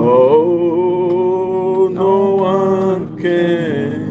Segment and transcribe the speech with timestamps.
[0.00, 4.08] Oh, no one can,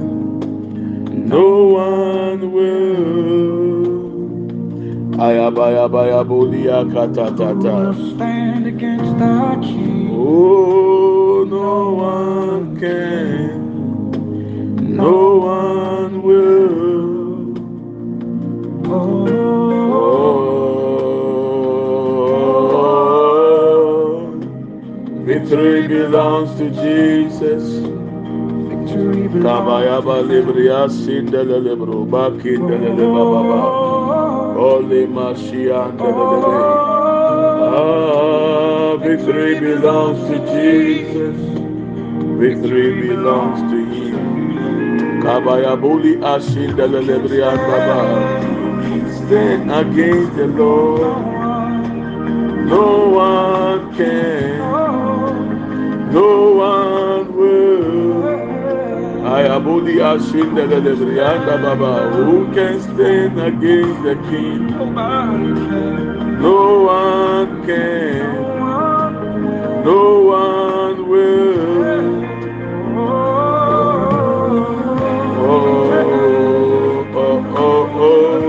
[1.28, 3.88] no one will.
[5.18, 7.96] Ayabaya baya bulia kata tata.
[10.12, 11.07] Oh,
[11.50, 14.12] no one can,
[14.96, 16.78] no one will.
[22.90, 24.32] Oh,
[25.26, 27.64] victory belongs to Jesus.
[29.44, 33.60] Kabayaba libria sindele libro bakindele libaba.
[34.58, 36.00] Holy Mashiach
[37.62, 38.57] Ah,
[38.96, 41.36] victory belongs to Jesus.
[42.40, 45.22] Victory belongs to Him.
[45.22, 48.00] Kabayabuli ashindele libria baba.
[49.12, 51.26] Stand against the Lord.
[52.68, 54.60] No one can.
[56.14, 58.24] No one will.
[59.28, 62.10] Ayabuli ashindele lebrianda baba.
[62.16, 64.68] Who can stand against the king?
[66.40, 68.47] No one can.
[69.88, 72.26] No one will.
[75.40, 75.64] Oh,
[77.16, 78.42] oh, oh, oh.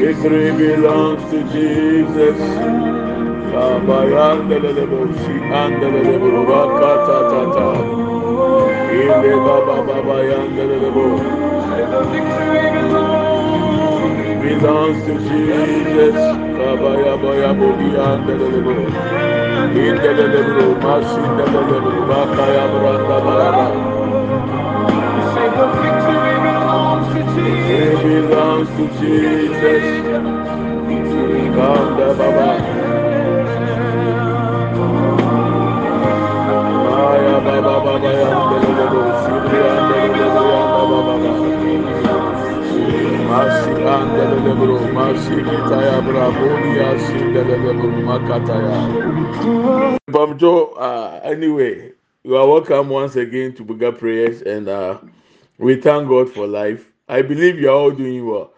[0.00, 2.38] Victory belongs to Jesus.
[14.42, 16.18] Belongs to Jesus.
[19.76, 23.66] indelele bruma, sindelele bruma, kaya branda baraba.
[27.70, 29.84] It belongs to Jesus.
[31.54, 32.50] Come the Baba.
[36.72, 42.17] Maya Baba Baba Yandelele Bruma, Sindri Yandelele Bruma, Baba Baba.
[43.28, 48.78] Masi andele lebro, masi kitaya braboni yasi andele lebro makataya.
[50.10, 51.92] Bamjo, uh, anyway,
[52.24, 54.98] you are welcome once again to Buga Prayers and uh,
[55.58, 56.90] we thank God for life.
[57.08, 58.52] I believe you are all doing well.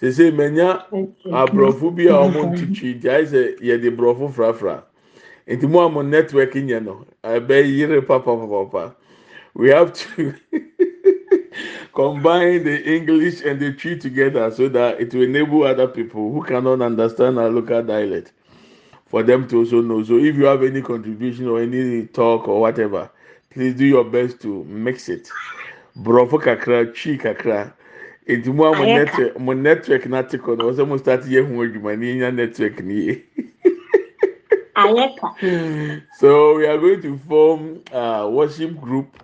[0.00, 0.84] They say, Menya,
[1.32, 4.82] abrɔfo bi a ti twi nti ayɛ sɛ yɛde brɔfo frafra
[5.48, 8.94] nti mu a mo networking yɛ no ɛbɛ yire papapapa
[9.54, 10.34] we have to
[11.94, 16.42] combine the English and the Twi together so that it will enable other people who
[16.44, 18.32] cannot understand our local dialect
[19.06, 20.02] for them to also know.
[20.02, 23.10] So if you have any contribution or any talk or whatever,
[23.50, 25.28] please do your best to mix it.
[25.96, 27.72] Brofo kakra, chi kakra.
[28.28, 29.20] Enti mu a mo Ayɛ ka.
[29.24, 32.34] network mo network na te kɔ no ɔsɛ mo start yɛ ho adwuma ni nya
[32.34, 33.22] network ni.
[34.76, 35.28] Ayeka.
[36.12, 39.22] so we are going to form a worship group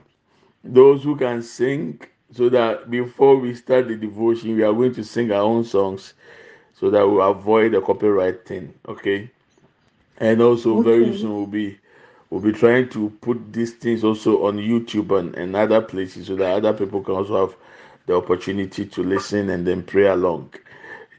[0.65, 2.01] those who can sing
[2.33, 6.15] so that before we start the devotion we are going to sing our own songs
[6.75, 9.31] so that we avoid the copyright thing okay?
[10.19, 11.19] And also very Okay.
[11.19, 11.79] soon we'll be
[12.31, 16.37] we'll be trying to put these things also on youtube and, and other places so
[16.37, 17.57] that other people can also have
[18.07, 20.51] the opportunity to listen and then pray along.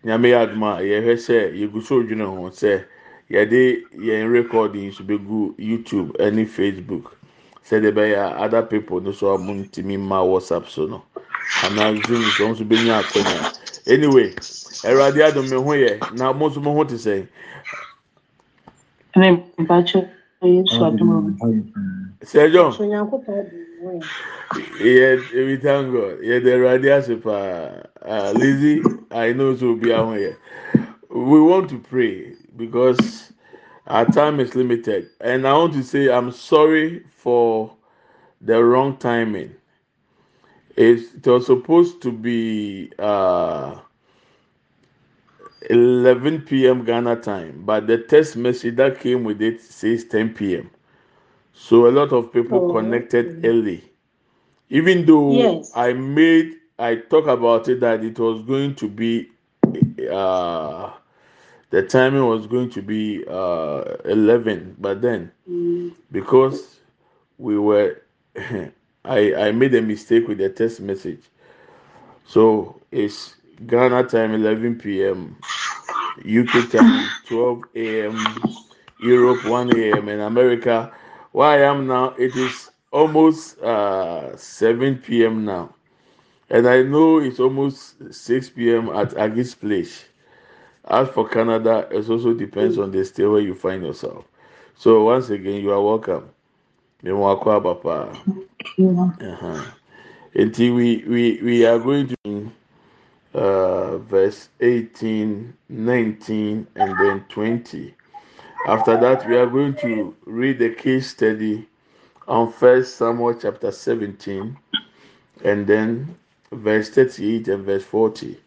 [0.06, 2.86] Nyame yɛ adum a yɛhwɛ sɛ yɛgu so odwene ho sɛ
[3.30, 7.14] yɛde yɛn recordings bɛgu youtube ɛne facebook
[7.70, 11.04] sɛdeɛ ɛbɛyɛ a other people no so a mo ntumi mma whatsapp so no.
[11.62, 13.40] Anaa zoom so nso bɛnya akɔnya
[13.88, 14.30] anyway
[14.84, 17.28] ɛwurade adum mi ho yɛ na mo nso mo ho te sɛ
[19.18, 19.28] Ne
[19.60, 20.10] mpakyɛ
[20.44, 21.12] Yesu adom
[22.24, 22.72] sɛ john.
[22.72, 24.04] So Nyankopɔn de wo
[24.80, 28.82] yɛ we thank god yɛ de ɛwurade ase paa ah lizzy
[29.12, 30.36] i know so obi aho yɛ
[31.10, 33.34] we want to pray because
[33.90, 37.76] our time is limited and i want to say i'm sorry for
[38.42, 39.56] the wrong timing.
[40.76, 43.80] It was supposed to be uh,
[45.70, 46.84] 11 p.m.
[46.86, 50.70] Ghana time, but the text message that came with it says 10 p.m.
[51.54, 53.44] So a lot of people Oh, connected okay.
[53.44, 53.84] early.
[54.70, 55.74] Even though Yes.
[55.74, 59.30] I made, I talk about it that it was going to be,
[60.12, 60.92] uh,
[61.72, 65.32] the timing was going to be uh, 11, but then
[66.12, 66.80] because
[67.38, 68.02] we were,
[69.06, 71.24] I I made a mistake with the text message.
[72.26, 73.36] So it's
[73.68, 75.38] Ghana time 11 p.m.
[76.20, 78.42] UK time 12 a.m.
[79.00, 80.10] Europe 1 a.m.
[80.10, 80.92] and America.
[81.32, 85.46] Where I am now, it is almost uh, 7 p.m.
[85.46, 85.76] now,
[86.50, 88.90] and I know it's almost 6 p.m.
[88.90, 90.06] at Agis Place.
[90.90, 94.26] As for Canada, it also depends on the state where you find yourself.
[94.76, 96.30] So once again, you are welcome.
[99.22, 99.64] Uh-huh.
[100.34, 102.52] Until we, we, we are going to
[103.34, 107.94] uh, verse 18, 19, and then 20.
[108.68, 111.68] After that, we are going to read the case study
[112.28, 114.58] on First Samuel chapter 17,
[115.44, 116.18] and then
[116.52, 118.38] verse 38 and verse 40.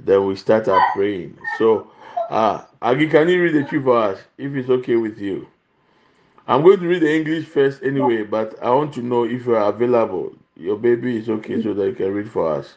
[0.00, 1.36] Then we start our praying.
[1.58, 1.90] So,
[2.30, 5.46] uh, Agi, can you read the Twi for us if it's okay with you?
[6.46, 9.56] I'm going to read the English first anyway, but I want to know if you
[9.56, 10.34] are available.
[10.56, 12.76] Your baby is okay so that you can read for us.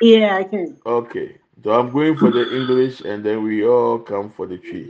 [0.00, 0.76] Yeah, I can.
[0.86, 1.36] Okay.
[1.62, 4.88] So I'm going for the English and then we all come for the Twi.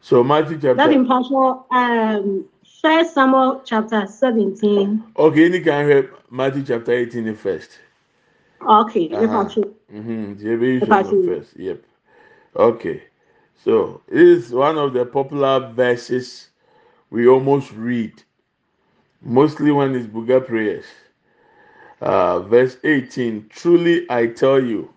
[0.00, 0.74] So Matthew chapter.
[0.74, 2.46] That impartial, um,
[2.82, 5.02] First Samuel chapter 17.
[5.16, 7.78] Okay, you can read Matthew chapter 18 first.
[8.64, 9.50] Okay, Uh-huh.
[9.92, 10.34] Mm-hmm.
[10.34, 10.80] JB
[11.22, 11.56] first.
[11.56, 11.82] Yep.
[12.56, 13.02] Okay.
[13.64, 16.50] So this is one of the popular verses
[17.10, 18.22] we almost read,
[19.22, 20.86] mostly when it's Buga prayers.
[22.00, 24.90] Uh, verse 18 Truly I tell you,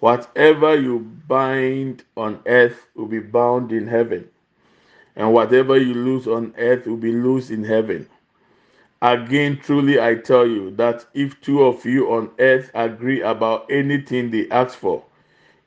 [0.00, 4.28] whatever you bind on earth will be bound in heaven,
[5.16, 8.08] and whatever you loose on earth will be loosed in heaven.
[9.06, 14.32] Again, truly I tell you that if two of you on earth agree about anything
[14.32, 15.04] they ask for,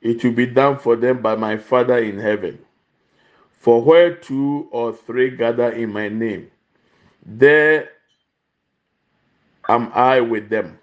[0.02, 2.58] it will be done for them by my Father in heaven.
[3.52, 6.50] For where two or three gather in my name,
[7.24, 7.88] there
[9.70, 10.78] am I with them.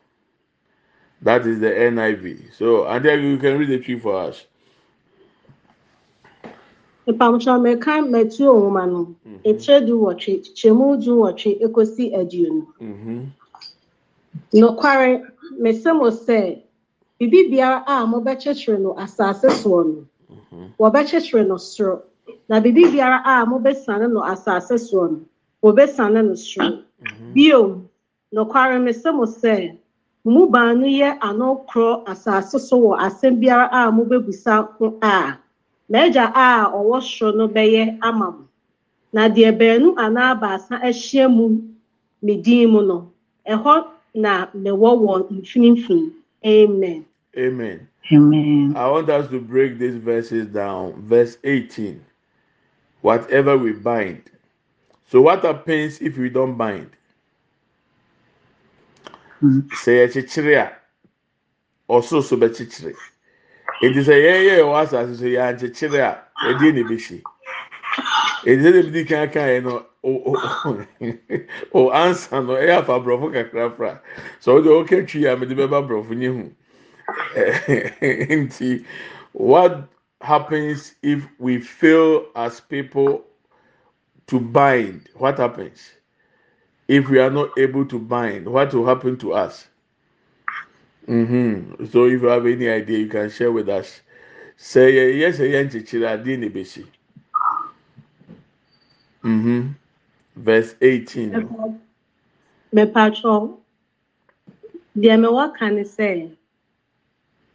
[1.21, 2.55] That is the NIV.
[2.55, 4.47] So, and you can read the Twi for us.
[7.07, 9.01] Mpabotra meka Matthew nwoma no,
[9.49, 12.61] ekyir du wɔtwe, kyerɛmu du wɔtwe ekosi aduonu.
[12.81, 13.19] Mm-hmm.
[14.59, 15.23] Nokware,
[15.63, 16.39] mesɛ mo sɛ,
[17.19, 20.05] biribi biara a mobɛkyekyere no asase soɔ no,
[20.79, 22.01] wɔbɛkyekyere no soro.
[22.49, 25.19] Na biribi biara a mobɛsane no asase soɔ no,
[25.63, 26.83] wɔbɛsane no soro.
[27.33, 27.81] Bio,
[28.33, 29.77] nokware mesɛ mo sɛ,
[30.25, 35.37] mo mu baanu yɛ ano korɔ asase so wɔ asɛm biara a mobɛbusa ho a,
[35.91, 38.47] m'agya a ɔwɔ soro no bɛyɛ ama mo.
[39.13, 41.61] Na deɛ baanu anaa baasa ahyia mu
[42.21, 43.11] me din mu no,
[43.47, 46.11] ɛhɔ na mewɔ wɔ mfimfini.
[46.45, 47.05] Amen.
[47.37, 47.87] Amen.
[48.11, 48.73] Amen.
[48.75, 50.93] I want us to break these verses down.
[51.07, 52.03] Verse 18.
[53.01, 54.23] Whatever we bind.
[55.09, 56.89] So, what happens if we don't bind?
[59.41, 59.67] Mm.
[59.69, 60.71] Sɛ yɛkyekyere a,
[61.89, 62.95] ɔsoro so bɛkyekyere.
[63.81, 66.11] Eti sɛ yɛyɛ ɛwɔ asase so yɛankyekyere a,
[66.49, 67.21] ɛdeɛ na ebɛhyɛ.
[68.45, 70.33] Eti sɛ ebi di kan kan yɛ no, o o
[71.73, 73.99] o ansa no ɛyɛ afa aborɔfo kakrafra.
[74.39, 76.51] So ɔde ɔka twi a, mɛde bɛba aborɔfo nye ho.
[78.41, 78.83] Nti,
[79.33, 79.87] what
[80.21, 83.25] happens if we fail as people
[84.27, 85.07] to bind?
[85.15, 85.91] What happens?
[86.87, 89.67] If we are not able to bind, what will happen to us?
[91.07, 94.01] Hmm So, if you have any idea, you can share with us.
[94.57, 96.79] Say yes, yes, yes,
[99.23, 99.67] Mm-hmm.
[100.35, 101.31] Verse 18.
[102.73, 103.57] Mepatwɔ,
[104.97, 106.31] deɛ mewɔ ka ne sɛ,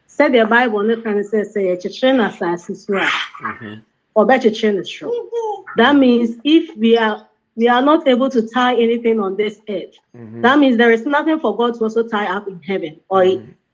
[0.09, 3.07] sɛdeɛ Bible no ka ne sɛ, sɛ yɛkyekyere no asase so a,
[3.43, 3.75] Mm-hmm.
[4.17, 5.65] ɔbɛkyekyere no soro.
[5.77, 9.95] That means if we are we are not able to tie anything on this earth,
[10.17, 10.43] Mm-hmm.
[10.43, 13.25] that means there is nothing for God to also tie up in heaven or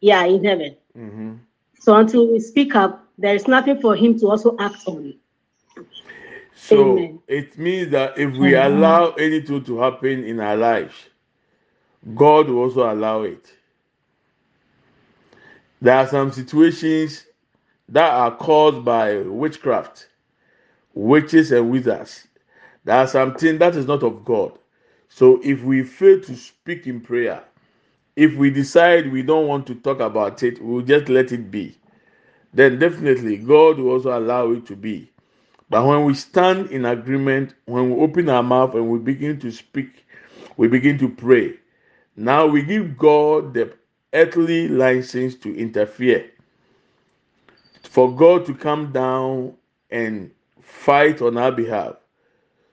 [0.01, 0.77] yeah, in heaven.
[0.97, 1.35] Mm-hmm.
[1.81, 5.15] So until we speak up, there is nothing for Him to also act on.
[6.55, 7.19] So Amen.
[7.27, 10.95] it means that if we allow anything to happen in our lives,
[12.15, 13.53] God will also allow it.
[15.81, 17.25] There are some situations
[17.89, 20.09] that are caused by witchcraft,
[20.95, 22.28] witches and wizards.
[22.89, 24.53] Are something that is not of God.
[25.09, 27.43] So if we fail to speak in prayer,
[28.17, 31.77] if we decide we don't want to talk about it, we'll just let it be.
[32.53, 35.11] Then definitely God will also allow it to be.
[35.71, 39.53] But when we stand in agreement, when we open our mouth and we begin to
[39.53, 40.07] speak,
[40.57, 41.55] we begin to pray.
[42.17, 43.73] Now we give God the
[44.15, 46.31] earthly license to interfere.
[47.83, 49.55] For God to come down
[49.91, 50.31] and
[50.61, 51.97] fight on our behalf.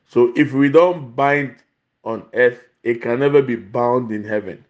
[0.07, 1.55] So if we don't bind
[2.03, 4.63] on earth, it can never be bound in heaven.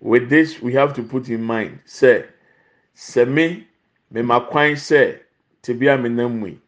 [0.00, 2.24] With this, we have to put in mind, say,
[2.96, 3.66] sɛ me,
[4.10, 5.18] me ma kwan sɛ
[5.62, 6.58] tebea me nam yi,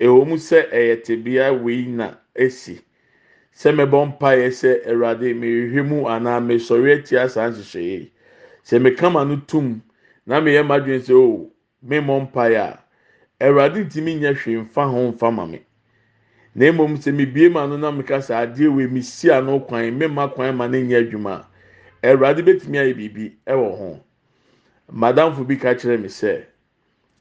[0.00, 2.80] ɛwɔ mu sɛ ɛyɛ tebea na esi.
[3.54, 8.12] Sɛ mɛbɔ mpaeɛ sɛ awurade mehwehwɛ mu anaa mesɔre atia saa nhyehyɛ yi
[8.64, 9.82] sɛ mekama no tum
[10.26, 11.50] na meyɛ m'adwene sɛ o
[11.86, 12.78] memmɔ mpaeɛ a
[13.44, 15.60] awurade ntumi nyɛ hwee mfa ho mfa ma me
[16.56, 20.28] na mmom sɛ mebie ma no na meka sɛ adeɛ wei mesi ano kwan memma
[20.34, 21.44] kwan ma no nyɛ adwuma.
[22.02, 24.00] A awurade bɛtumi ayɛ biribi ɛwɔ ho.
[24.90, 26.44] Madamfo bi ka kyerɛ me sɛ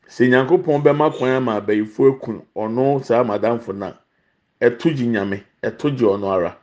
[0.07, 3.91] sɛ nyankopɔn bɛma kwan ama abayifo ekun ɔno saa madamfo na
[4.61, 6.57] ɛto gye nyame ɛto gye ɔno ara.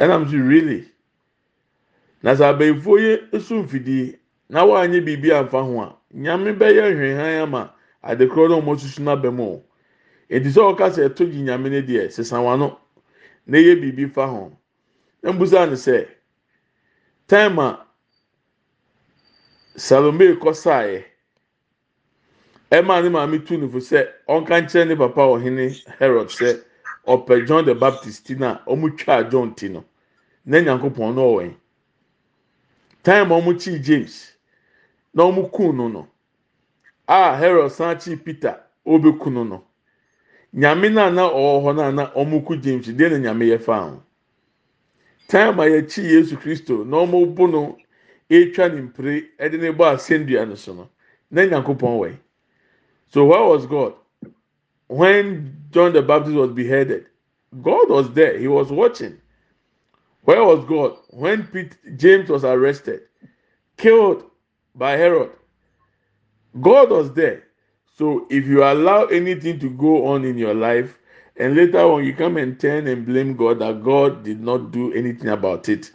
[0.00, 0.88] Ɛnam so really
[2.22, 4.16] na sɛ abayifo yɛ esu mfidie
[4.48, 9.30] na wɔanyɛ biribi amfa ho a nyame bɛyɛ nhwehàn ama adekorɔ na wɔn susu n'aba
[9.30, 9.67] mu o.
[10.28, 12.78] eti sɛ ɔka sɛ ɛto gyi nyame ne deɛ sisan wano.
[13.46, 14.52] Na ɛyɛ biribi fa ho.
[15.22, 16.08] Mbusa ne sɛ
[17.28, 17.86] time a
[19.76, 21.04] salome kɔ saeɛ
[22.70, 26.62] ɛmaa ne maame tu ne fo sɛ ɔnka nkyɛn ne papa ɔhene herod sɛ
[27.06, 29.84] ɔpɛ john the baptist ti na ɔmo twa john ti no
[30.44, 31.54] na nyankopɔn no ɔwɛn
[33.02, 34.32] time a ɔmo kyi james
[35.14, 36.08] na ɔmo kun no no
[37.08, 39.67] a herod san kyi peter ɔbɛku no no.
[40.54, 43.80] Nyame na na ɔwɔ hɔ na na ɔmo ku james deɛ na nyame yɛ fa
[43.90, 44.02] ho.
[45.28, 47.78] Time a yɛkyi yesu kristo na ɔmo bo no
[48.30, 50.90] etwa ne mpire ɛde ne bɔ asɛndua no so no
[51.30, 52.18] na nyankopɔn
[53.08, 53.94] so where was god?
[54.88, 57.06] When john the baptist was beheaded
[57.62, 58.38] god was there.
[58.38, 59.18] He was watching.
[60.22, 60.96] Where was god?
[61.10, 63.02] When Pete, james was arrested
[63.78, 64.24] killed
[64.74, 65.30] by herod
[66.60, 67.44] god was there
[67.98, 70.96] So if you allow anything to go on in your life,
[71.36, 74.92] and later on you come and turn and blame God that God did not do
[74.92, 75.90] anything about it,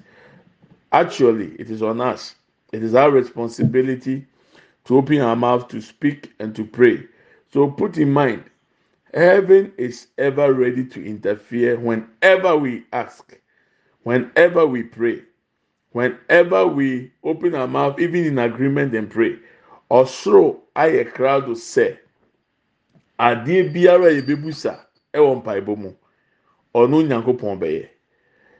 [0.91, 2.35] actually it is on us.
[2.73, 4.27] It is our responsibility
[4.85, 7.05] to open our mouth to speak and to pray.
[7.53, 8.43] So put in mind,
[9.13, 13.39] heaven is ever ready to interfere whenever we ask,
[14.03, 15.21] whenever we pray,
[15.91, 19.37] whenever we open our mouth, even in agreement and pray.
[19.99, 20.45] Ɔsoro
[20.75, 21.97] ayɛ krado sɛ
[23.19, 24.73] adeɛ biara a yɛbɛbusa
[25.13, 25.91] ɛwɔ mpaebɔ mu
[26.73, 27.89] ɔno nyankopɔn bɛyɛ.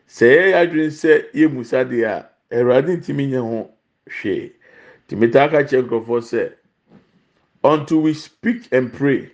[0.08, 3.72] Sɛ yɛyɛ adwene sɛ yɛmusa deɛ a awurade ntumi nyɛ ho
[4.10, 4.54] hwee.
[5.08, 6.54] Tìmítà aka kyerɛ nkurɔfoɔ sɛ
[7.63, 9.32] until we speak and pray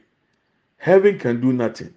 [0.78, 1.94] heaven can do nothing.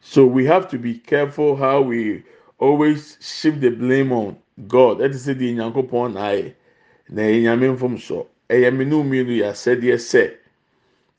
[0.00, 2.22] So we have to be careful how we
[2.58, 4.36] always shift the blame on
[4.68, 4.98] god.
[4.98, 6.54] Ɛte sɛ deɛ nyankopɔn na ayɛ.
[7.08, 8.28] Na ɛyɛ nyame mfom so.
[8.50, 10.34] Ɛyɛ mmienu mmienu yɛ asɛdeɛ sɛ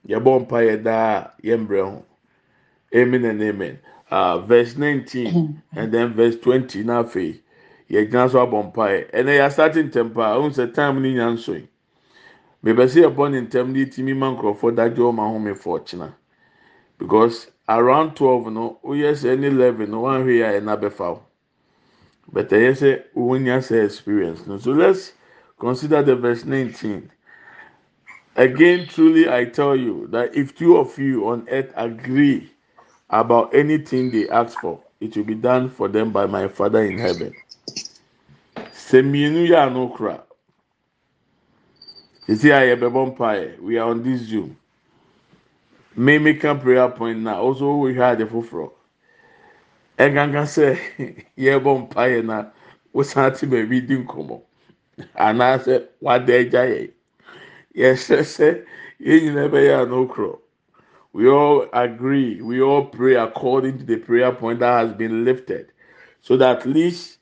[0.09, 2.05] yɛbɔ mpa yɛ daa yɛmbrɛ ho.
[2.95, 3.79] Amen and amen.
[4.11, 6.83] Uh, verse nineteen and then verse twenty.
[6.83, 7.39] N'afei
[7.89, 11.29] yɛgyina so abɔ mpa yɛ ɛnna yɛ asate ntɛm paa ohun sɛ time ne nya
[11.33, 11.67] nso yi.
[12.63, 16.13] Bɛbɛsi yɛbɔ ne ntɛm ne ti mi ma nkorɔfoɔ dadwe wɔn ahome fɔ ɔkyena
[16.97, 21.05] because around twelve no oyɛ sɛ ɛne eleven no wɔn ahwɛ yɛ a ɛna bɛfa
[21.17, 21.23] o
[22.31, 24.57] but ɛyɛ sɛ wɔn nya sɛ experience no.
[24.57, 25.13] So let's
[25.59, 27.11] consider the verse nineteen.
[28.35, 32.51] Again, truly I tell you that if two of you on earth agree
[33.09, 36.97] about anything they ask for, it will be done for them by my Father in
[36.97, 37.35] heaven.
[38.73, 40.23] Semienu ya no kra.
[42.27, 43.59] Sisi a yɛbɛbɔ mpaeɛ.
[43.61, 44.57] We are on this Zoom.
[45.97, 47.41] A prayer point now.
[47.41, 47.65] Also
[47.95, 48.71] had the foforɔ.
[49.99, 50.77] Ɛgangan sɛ
[51.37, 52.45] yɛbɔ mpaeɛ na
[52.93, 54.41] wosan te baabi di nkɔmɔ.
[55.17, 56.91] Anaasɛ wada agya yɛ.
[57.75, 58.63] Yɛhyɛ sɛ
[58.99, 60.39] yɛn nyinaa bɛyɛ anokorɔ
[61.15, 65.71] we all agree we all pray according to the prayer point that has been lifted.
[66.21, 67.19] So that at least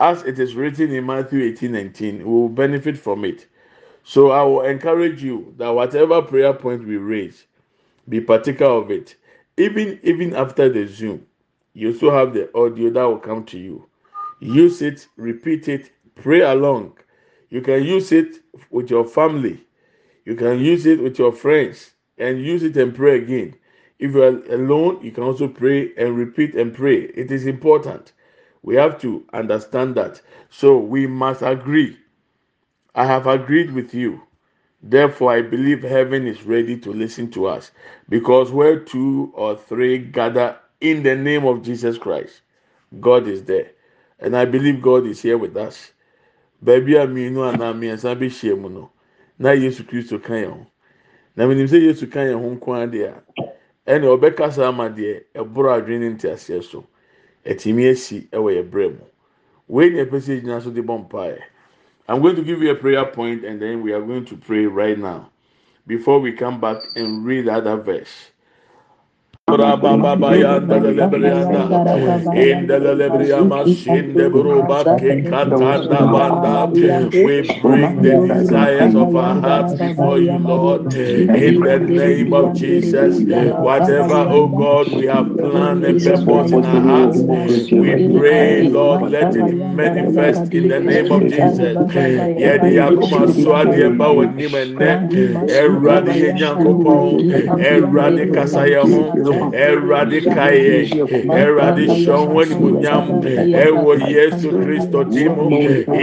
[0.00, 3.46] as it is written in matthew 18 19 we will benefit from it.
[4.02, 7.46] So i will encourage you that whatever prayer point we raise
[8.08, 9.14] be particular of it.
[9.56, 11.24] Even even after the zoom
[11.74, 13.86] you still have the audio that will come to you.
[14.40, 16.98] Use it repeat it pray along.
[17.50, 19.65] You can use it with your family
[20.26, 23.56] you can use it with your friends and use it and pray again.
[23.98, 27.02] If you are alone, you can also pray and repeat and pray.
[27.02, 28.12] It is important.
[28.62, 30.22] We have to understand that.
[30.50, 31.98] So we must agree.
[32.94, 34.22] I have agreed with you.
[34.82, 37.70] Therefore, I believe heaven is ready to listen to us
[38.08, 42.42] because where two or three gather in the name of Jesus Christ,
[43.00, 43.72] God is there.
[44.20, 45.92] And I believe God is here with us.
[46.62, 47.82] Baby, you know, and I'm
[49.38, 50.66] na yesu kristo ka yɛn ho.
[51.36, 53.14] Na menim sɛ yesu ka yɛn ho nko adeɛ
[53.86, 56.86] a ɛna ɔbɛkasa ama deɛ ɛboro adwene ne nteaseɛ so.
[57.46, 59.04] Ɛtumi asi ɛwɔ yɛ brɛ mu.
[59.68, 61.40] Wei na ɛpɛ sɛ gyina so de bɔ mpaeɛ.
[62.08, 64.66] I'm going to give you a prayer point and then we are going to pray
[64.66, 65.30] right now
[65.86, 68.30] before we come back and read the other verse.
[69.48, 69.96] Baba
[77.12, 83.22] we bring the desires of our hearts before you Lord in the name of Jesus
[83.60, 87.22] whatever oh God we have planned and purpose in our hearts
[87.70, 91.76] we pray Lord let it manifest in the name of Jesus
[100.34, 100.76] kaeɛ
[101.40, 103.04] ɛwurade hyɛ ho animuonyam
[103.64, 105.46] ɛwɔ yesu kristo ti mu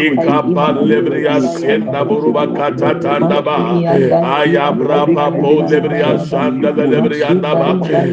[0.06, 3.58] ikapa lebria sienda buruba katata ndaba
[4.38, 7.70] ayabra papo lebria sanda lebria ndaba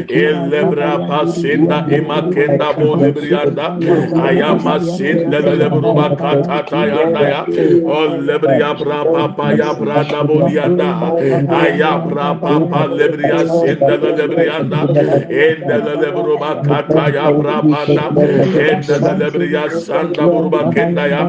[0.09, 3.67] elebra pasinda imakenda bo lebria nda
[4.27, 7.41] ayama sinda lebruba katata yanda ya
[7.85, 8.71] o lebria
[9.13, 10.89] papa ya branda bo lianda
[11.61, 14.79] ayabra papa lebria sinda lebria nda
[15.45, 18.05] endelele buruba kataya brabana
[18.67, 21.21] endelele briya sanda buruba kendaya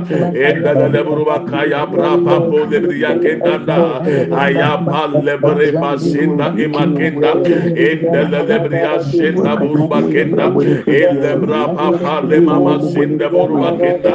[0.46, 3.78] endelele buruba kaya braba bole briya kendanda
[4.44, 7.32] ayapa lebre basinda imakenda
[7.86, 10.46] endelele briya senda buruba kenda
[10.86, 14.12] ele braba pale mama senda buruba kenda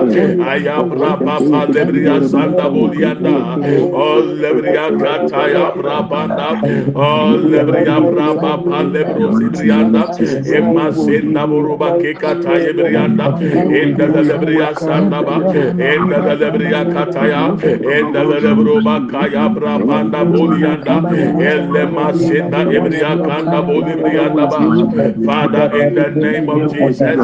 [0.52, 3.36] ayapa braba lebriya sanda bulyanda
[4.04, 4.08] o
[4.42, 6.50] lebriya kataya brabana
[6.96, 7.10] o
[7.52, 10.12] lebriya braba pale brusita pa lebro sibrianda
[10.46, 13.28] Emma senda buruba kekata yebrianda
[13.80, 14.22] enda da
[14.76, 15.38] sandaba
[15.80, 16.36] enda da
[16.94, 17.44] kataya
[17.98, 20.98] enda da lebruba kaya brabanda bolianda
[21.40, 23.62] elle masenda ebriya kanda
[24.48, 24.62] ba
[25.26, 27.20] Father in the name of Jesus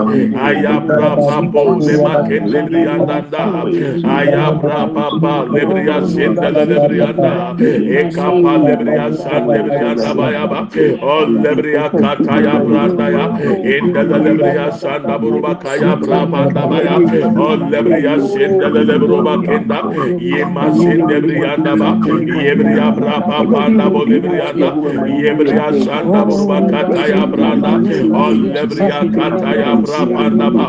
[0.48, 3.46] ayabra papo le makende brianda da
[4.18, 7.56] ayabra papa lebriya senda da lebrianda
[8.00, 10.12] ekapa lebriya sanda lebrianda
[11.44, 13.32] lebriya kataya branda hata yaplarda yap.
[13.64, 17.00] Indelebriya sanda buruba kaya braba dabaya.
[17.36, 19.80] Olebriya sindelele buruba kenda.
[20.20, 21.98] Yema sindebriya daba.
[22.28, 24.70] Yebriya braba banda bolebriya da.
[25.08, 27.82] Yebriya sanda buruba kataya branda.
[28.12, 30.68] Olebriya kataya braba daba.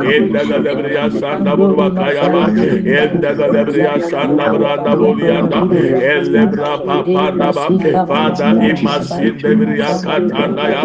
[0.00, 2.44] Indelebriya sanda buruba kaya ba.
[2.84, 5.60] Indelebriya sanda branda bolebriya da.
[6.00, 7.66] Elebra baba daba.
[8.08, 10.82] Father, imasin debriya katanda ya.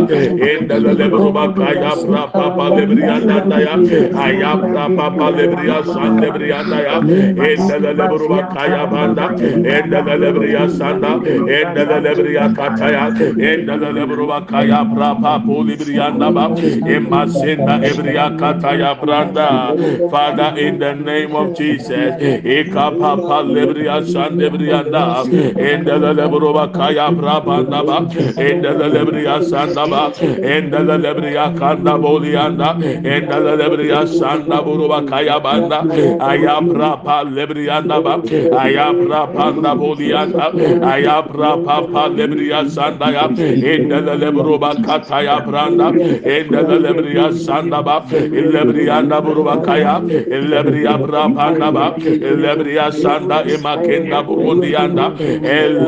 [0.51, 1.09] Indelebriya
[1.53, 3.75] kaya brapa palebriyanda ya.
[4.13, 6.97] Aya brapa palebriya sandebriyanda ya.
[7.35, 9.35] Endelele buruba kaya banda.
[9.63, 11.21] Endelele briya sanda.
[11.45, 13.11] Endelele briya kataya.
[13.37, 16.45] Endelele buruba kaya brapa polibriyanda ba.
[16.85, 19.75] Emasenda ebriya kataya branda.
[20.09, 25.25] Father in the name of jesus ekapa palebriya sandebriyanda
[25.57, 30.13] endelele buruba kaya brapa naba endelele briya sanda ba.
[30.41, 35.81] Endelele briya lebriya kanda bolianda inda da lebriya sanda buruba kaya banda.
[36.19, 38.15] Ayabra pa lebriyanda ba
[38.63, 43.27] ayabra panda bolianda ayabra papa lebriya sanda ya.
[43.29, 51.27] İnda da lebruba kataya branda inda da lebriya sanda ba lebriyanda buruba kaya lebriya bra
[51.35, 55.11] panda ba lebriya sanda imakenda burundianda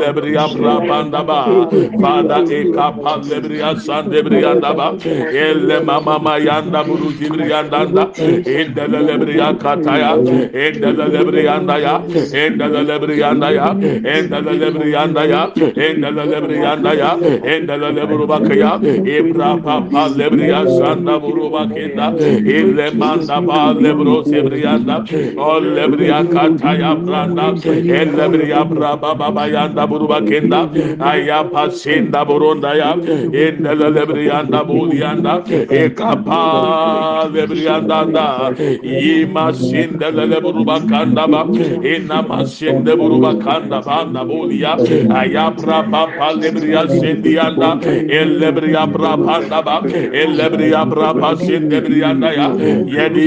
[0.00, 1.40] lebriya bra panda ba.
[2.00, 4.92] Father ekapa lebriya sanda brianda ba
[5.44, 8.04] elle mama mayanda buru cibri yandanda.
[8.56, 10.12] Endele lebri yakata ya.
[10.64, 11.94] Endele lebri yanda ya.
[12.42, 13.68] Endele lebri yanda ya.
[14.14, 15.40] Endele lebri yanda ya.
[15.86, 17.10] Endele lebri yanda ya.
[17.52, 18.72] Endele lebru bakya
[19.16, 22.06] ibra papa lebri yanda buru bakenda
[22.58, 24.96] ille manda ba lebru cibri yanda.
[25.50, 30.60] Ol lebri yakata ya branda elle lebri yabra baba yanda buru bakenda
[31.12, 32.90] ayapa senda burunda ya.
[32.96, 35.27] Endele lebri yanda buru yanda.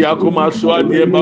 [0.02, 1.22] Yakuma swadi ba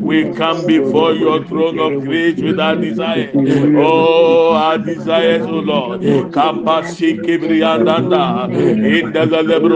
[0.00, 3.30] we come before your throne of grace with our desire.
[3.76, 6.00] Oh our desires oh lord.
[6.32, 9.26] Kapasi kibriyanda inda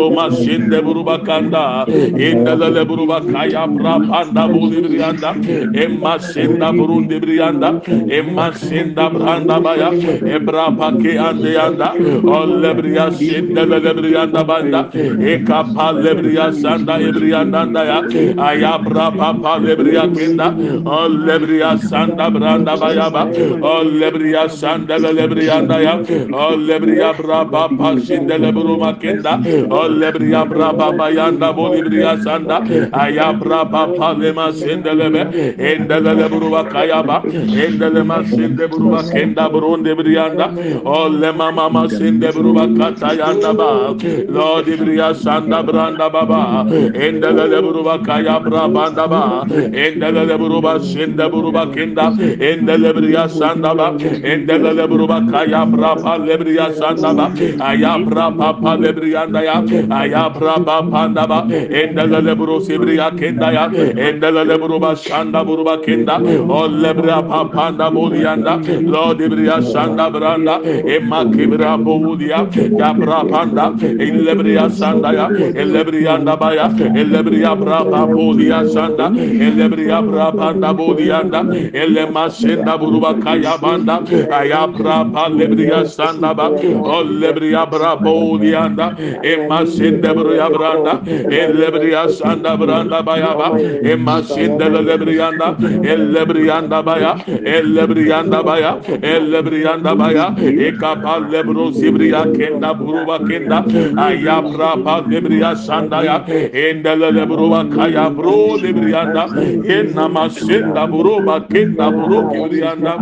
[0.07, 1.87] Lelo masinde burubakanda.
[1.88, 5.35] İndele le burubakaya brapanda bulibriyanda.
[5.75, 7.83] Emma senda burundi briyanda.
[8.11, 9.90] Emma senda branda baya.
[10.35, 11.95] Ebra pake ande yanda.
[12.25, 14.88] Olle briya sinde lele briyanda banda.
[15.33, 18.01] Ekapa lebriya sanda ebriyanda da ya.
[18.38, 20.55] Ayabra papa lebriya kinda.
[20.87, 23.23] Olle briya sanda branda baya ba.
[23.62, 25.95] Olle briya sanda lele briyanda ya.
[26.33, 29.33] Olle briya brapa pasinde le burumakenda.
[29.71, 32.61] Olle olebria braba bayanda bolibria sanda.
[32.93, 35.23] Ayabra baba lema sendelebe
[35.59, 37.23] endele buruba kayaba.
[37.65, 40.47] Endele ma sende buruba kenda burunde brianda.
[40.85, 43.95] Olema mama sende buruba katayanda ba.
[44.29, 46.67] Lord ibria sanda branda baba.
[46.95, 49.45] Endele buruba kaya brabanda ba.
[49.73, 52.13] Endele buruba sende buruba kenda.
[52.41, 53.93] Endele bria sanda ba.
[53.99, 57.27] Endele buruba kaya braba lebriya sanda ba.
[57.59, 64.44] Ayabra papa lebriyanda ya aya braba panda ba endele lebro sibri ya kenda ya endele
[64.46, 66.16] lebro ba şanda burba kenda.
[66.49, 67.22] Olle bra
[67.53, 68.61] panda buliyanda
[68.92, 70.61] lo dibri ya şanda branda
[70.94, 72.46] emma kibra buliya
[72.79, 77.40] ya bra panda elle bri ya şanda ya elle bri yanda ba ya elle bri
[77.40, 79.07] ya bra ba buliya şanda
[79.46, 81.40] elle bri ya bra panda buliyanda
[81.75, 84.01] elle ma şenda burba kaya banda
[84.33, 86.46] aya bra pa lebri ya şanda ba
[86.96, 90.95] olle bri ya bra buliyanda emma sinde briya branda
[91.41, 93.49] ellebriya sanda branda baya ba
[93.93, 95.49] emma sinde lebriyanda
[95.93, 97.12] ellebriyanda baya
[97.57, 98.73] ellebriyanda baya
[99.15, 100.27] ellebriyanda baya
[100.69, 103.59] ekapa lebro sibriya kenda buruba kenda
[104.07, 106.17] ayabra pa lebriya sanda ya
[106.65, 109.25] endele lebruba kaya bro lebriyanda
[109.77, 112.93] enna masenda buruba kenda buru kibriyanda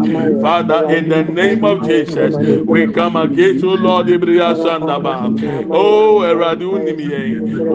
[0.43, 2.35] father in the name of Jesus
[2.67, 5.15] we come against o lord ibriya sandaba
[5.71, 6.23] oh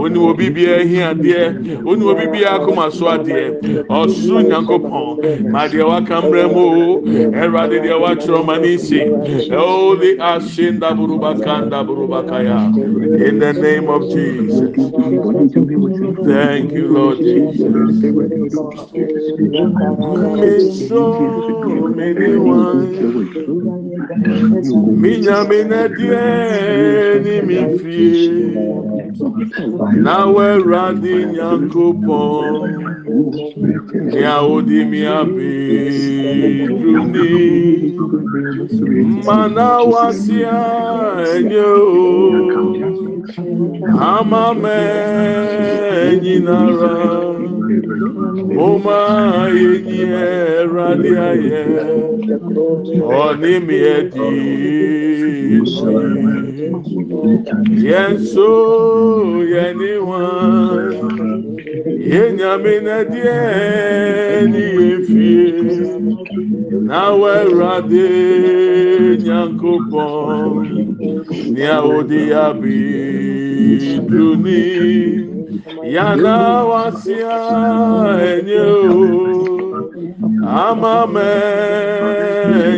[0.01, 1.41] onim obi bi ẹhin adeɛ
[1.85, 4.39] onim obi bi akoma so adeɛ ɔsoro
[5.51, 7.01] ma deɛ waka mu o.
[7.41, 7.95] Ẹwurade deɛ
[8.39, 8.77] ɔma ne
[11.69, 12.59] daburuba kaya
[13.27, 14.71] in the name of jesus.
[16.25, 17.59] Thank you lord jesus.
[25.01, 26.23] Minyame na deɛ
[27.23, 28.29] ni mi fie
[30.03, 32.45] na wɛwurade nyankopɔn
[34.11, 35.51] ní awodi mi abe
[36.79, 37.29] duni
[39.25, 40.57] mana wasia
[41.35, 42.59] enye o.
[46.21, 47.28] Nyinara
[48.55, 49.47] mo máa
[50.11, 50.23] yẹ
[51.29, 51.63] ayẹ
[53.23, 54.27] ọ̀ní mi ẹ̀ dì
[55.53, 55.61] í
[57.87, 58.49] yẹn so
[59.53, 60.79] yẹn ní wọn.
[62.11, 65.47] Yẹn nyàmé nàdí ẹ̀ ní efie
[66.89, 68.07] náwó ẹ̀rọ̀adé
[75.95, 76.37] yana
[76.71, 77.37] wasia
[78.31, 79.03] enye o
[80.65, 81.31] ama me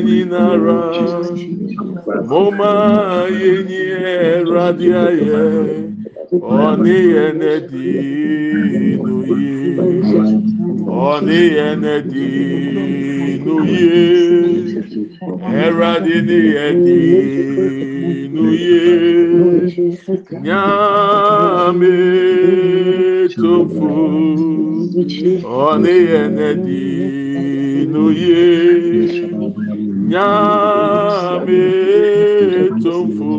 [0.05, 0.79] nyinara
[2.29, 2.73] mo ma
[3.39, 5.43] ye nyi ẹradia yẹ
[6.63, 7.87] ọni yẹ ne di
[9.03, 9.55] nu ye
[11.09, 12.29] ọni yẹ ne di
[13.43, 14.01] nu ye
[15.63, 16.99] ẹradi ni yẹ di
[18.33, 19.50] nu ye.
[20.45, 21.95] Nyame
[23.41, 23.89] tofu
[25.67, 26.81] ọ̀ní yẹn ẹ̀dí
[27.81, 28.45] inú yé
[30.11, 31.63] nyame
[32.83, 33.31] tofu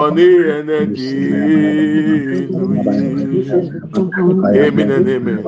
[0.00, 1.10] ọ̀ní yẹn ẹ̀dí
[2.40, 2.66] inú
[4.64, 5.44] amen and amen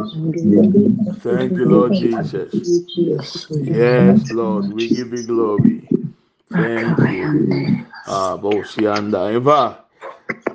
[1.25, 2.53] thank you lord jesus.
[3.63, 5.79] Yes lord we give you glory
[6.55, 7.87] thank you.
[8.07, 9.35] Ah bosianda.
[9.35, 9.81] In fact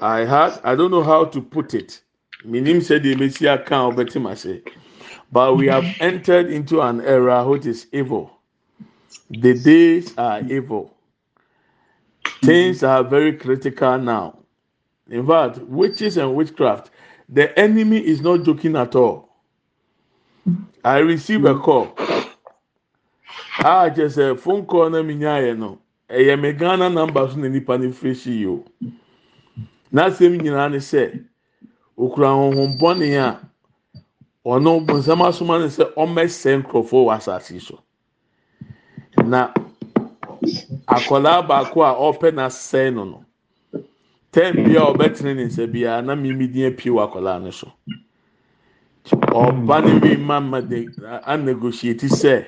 [0.01, 2.01] i had i don't know how to put it.
[2.45, 4.61] Minim said the messiah can obetima say
[5.31, 8.31] but we have entered into an era which is evil.
[9.29, 10.95] The days are evil.
[12.43, 12.85] Things mm-hmm.
[12.85, 14.39] are very critical now.
[15.09, 16.91] In fact witches and witchcraft
[17.27, 19.29] the enemy is not joking at all.
[20.83, 21.61] I received a mm-hmm.
[21.61, 21.95] call.
[23.59, 27.47] I just a phone call na mi nya no ɛyɛ me ghana number so na
[27.47, 28.63] nipa ne firi si yi o.
[29.93, 31.23] N'asɛm nyinaa ne sɛ
[31.97, 33.39] okura ahohom bɔne a
[34.45, 37.79] ɔno bonsam asoma ne sɛ ɔmmɛsɛ nkurɔfoɔ wɔ asase so.
[39.25, 39.53] Na
[40.87, 43.25] akwadaa baako a ɔpɛ n'asɛn no no
[44.31, 47.71] tɛn bi ɔbɛtene ne nsa biara na mimi di apue wɔ akwadaa no so.
[49.05, 50.87] Ɔba ne wi ma ma de
[51.23, 52.45] a negotiate sɛ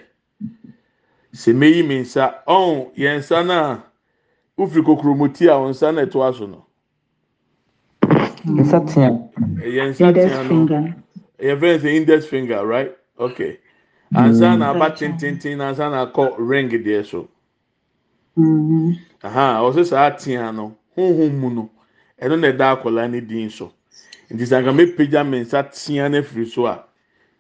[1.34, 3.84] sɛ meyi me nsa ɔn yɛn nsa no a
[4.58, 6.65] wofiri kokromoti a wɔn nsa na ɛtoa so no.
[8.46, 9.10] Yɛnsa tea.
[9.72, 10.94] Yɛn nsa tea no.
[11.39, 12.96] yɛn fɛn sɛ index finger right?
[13.20, 13.58] Okay.
[14.13, 14.60] Ansa mm.
[14.60, 17.30] na aba tententen na ansa na akɔ ring deɛ so.
[18.38, 18.91] Mm-hmm.
[19.24, 21.70] Aha ɔsɛ saa tea no huhu mu no
[22.22, 23.72] ɛno na ɛda akwadaa ne din so.
[24.30, 26.84] Nti sɛ nka mepagya me nsa tea no afiri so a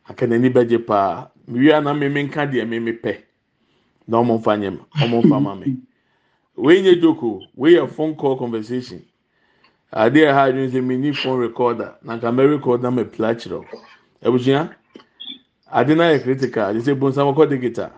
[0.07, 1.27] aka n'ani bɛgye paa.
[1.47, 3.17] Wia na mmemme nka deɛ mmemme pɛ.
[4.07, 5.77] Na ɔmo nfa nyɛ ma ɔmo nfa ma me.
[6.55, 9.03] Wei nye joko yɛ phone call conversation.
[9.93, 13.33] Adeɛ ɛha adwene sɛ mi ni phone recorder na nka mɛ record na mɛ pla
[13.33, 13.65] kyerɛw
[14.23, 14.75] abusua
[15.71, 17.91] ade na yɛ critical de sɛ bonsam ɔkɔ de guitar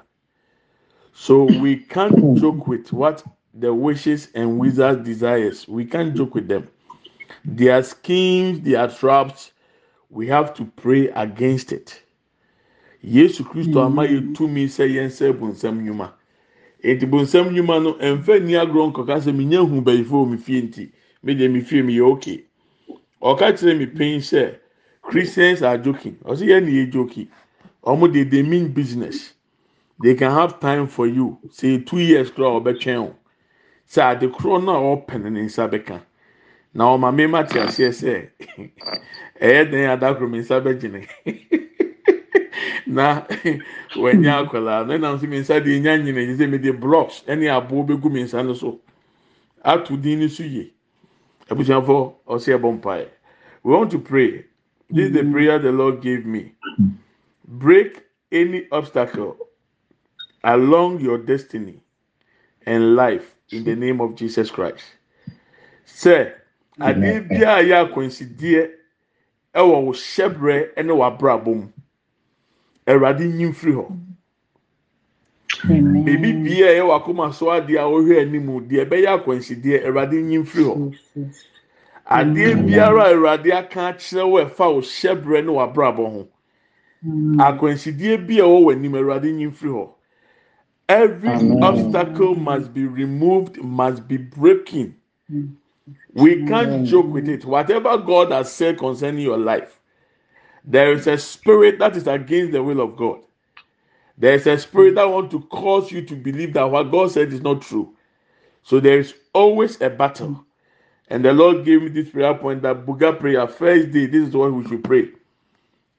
[1.13, 2.36] so we can't hmm.
[2.36, 5.68] joke with what the wishes and wizards desires.
[5.68, 6.68] We can't joke with them.
[7.46, 9.52] Their schemes their traps
[10.10, 12.02] we have to pray against it
[13.04, 16.13] yesu kristo ama yɛ tumi sɛ yɛn sɛ bonsam nnwuma.
[16.84, 20.62] Eti bonsam nnwuma no mfɛ ni agorɔ nkɔka sɛ mi nya hu bɛyifo mi fie
[20.62, 20.92] nti
[21.24, 22.44] mi deɛ mi fie mi yɛ okay
[23.22, 24.56] ɔka kyerɛ mi pɛn sɛ
[25.02, 26.16] christians are joking.
[26.26, 27.28] Ɔsɛ yɛn ni yɛ joking.
[27.86, 29.34] Ɔmo de they mean business.
[30.02, 31.38] They can have time for you.
[31.52, 33.16] Say two years kora ɔbɛtwɛn o
[33.89, 36.02] sɛ ade korɔ no a ɔpɛ no ne nsa bɛka.
[36.74, 38.30] Na ɔma mi ma te aseɛ sɛ
[39.42, 41.08] ɛyɛ dan adakoro mi nsa bɛgyina
[42.86, 43.22] na
[43.96, 44.48] wɔnyɛ hmm.
[44.48, 44.88] akwadaa.
[44.88, 47.88] No ɛnam sɛ mi nsa deɛ nya nyina yi sɛ mi de blocks ɛne aboɔ
[47.88, 48.80] bɛgu mi nsa no so.
[49.63, 50.72] Ato din no so yie.
[51.50, 53.08] Abusuafo ɔsɛ ɛbɔ mpaeɛ.
[53.63, 54.46] We want to pray.
[54.89, 55.32] This is the hmm.
[55.32, 56.54] prayer the lord gave me.
[57.48, 59.38] Break any obstacle
[60.43, 61.80] along your destiny
[62.65, 64.84] and life in the name of jesus christ.
[65.86, 66.34] Sɛ
[66.80, 68.72] adeɛ biara yɛ akwansideɛ
[69.56, 71.67] ɛwɔ wo hyɛbrɛ ɛne w'abrabɔ mu
[72.88, 73.88] awurade nyi mfiri hɔ.
[76.04, 80.65] Biribi bia ɛyɛ wakoma so adeɛ a wɔhwɛ anim deɛ ɛbɛyɛ akwansideɛ awurade nyi mfiri
[80.65, 80.82] hɔ.
[82.10, 86.28] Adeɛ biara a awurade aka akyerɛ wo ɛfa wo hyɛbrɛ ne w'abrabɔ ho.
[87.38, 89.89] Akwansideɛ bi a ɛwɔ w'anim awurade nyi mfiri hɔ.
[90.89, 94.96] Every obstacle must be removed must be breaking
[96.13, 97.46] we can't joke with it.
[97.46, 99.80] Whatever God has said concerning your life
[100.63, 103.19] there is a spirit that is against the will of God.
[104.17, 107.34] There is a spirit that wants to cause you to believe that what God said
[107.34, 107.93] is not true.
[108.63, 110.45] So there is always a battle.
[111.10, 114.36] And the Lord gave me this prayer point that Buga prayer, first day, this is
[114.36, 115.10] what we should pray.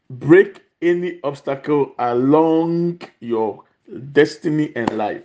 [0.09, 3.65] Break any obstacle along your
[4.13, 5.23] destiny and life.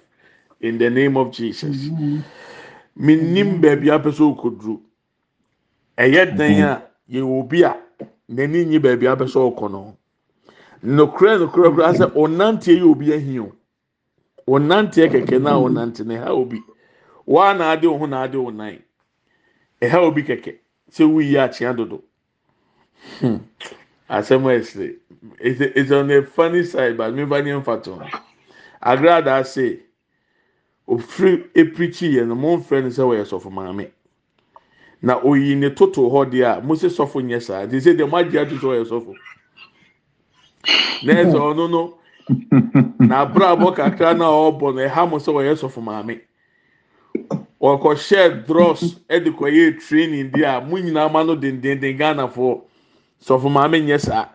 [0.62, 1.90] In the name of Jesus.
[2.96, 4.82] Minim baby apeso kodru.
[5.98, 7.78] Ɛyɛ dan a yɛ obi a
[8.30, 9.98] n'ani nyi baabi abɛsɛ ɔkɔ no.
[10.84, 13.52] Nokura nokura kura sɛ ɔnanteɛ yɛ obi ahi o.
[14.48, 16.64] Ɔnanteɛ kɛkɛ na ɔnante na ɛha obi.
[17.26, 18.80] Waa na ade ho na ade wo nan.
[19.82, 20.56] Ɛha obi kɛkɛ.
[20.92, 22.02] Sɛ wuyi akyea dodo.
[23.20, 23.38] Hmm.
[24.10, 24.96] Asɛm ɛsere
[25.40, 27.92] it's it's on a funny side but mi ba ni nfa to
[28.82, 29.80] agrada ase
[30.88, 33.92] ofiri epirikyi yɛ no mo nfrɛ no sɛ wɔyɛ sɔfo maame.
[35.02, 37.66] Na oyi ne toto hɔ deɛ a mo se sɔfo nyɛ saa.
[37.66, 39.16] De sɛ deɛ mo agye ato so ɔyɛ sɔfo.
[41.02, 41.98] Na ɛsɛ ɔno no
[43.00, 46.20] na abrabɔ kakra na ɔrebɔ no ɛha mo sɛ ɔyɛ sɔfo maame.
[47.62, 52.62] Ɔkɔhyɛ dross ɛde kɔyɛ training deɛ a mo nyinaa ma no dendenden ghanafoɔ.
[53.24, 54.26] Sɔfo maame nyɛ saa.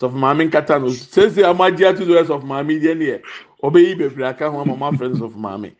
[0.00, 0.88] Sɔfo maame nkata no.
[0.88, 3.20] Sese a mo agye ato so ɔyɛ sɔfo maame deɛ neɛ
[3.62, 5.72] ɔbɛyi bebree aka ho ama mo afrɛ no sɔfo maame.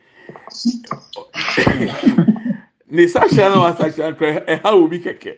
[2.91, 5.37] ne sahyɛ na wasahyɛ akora ɛha obi kɛkɛ.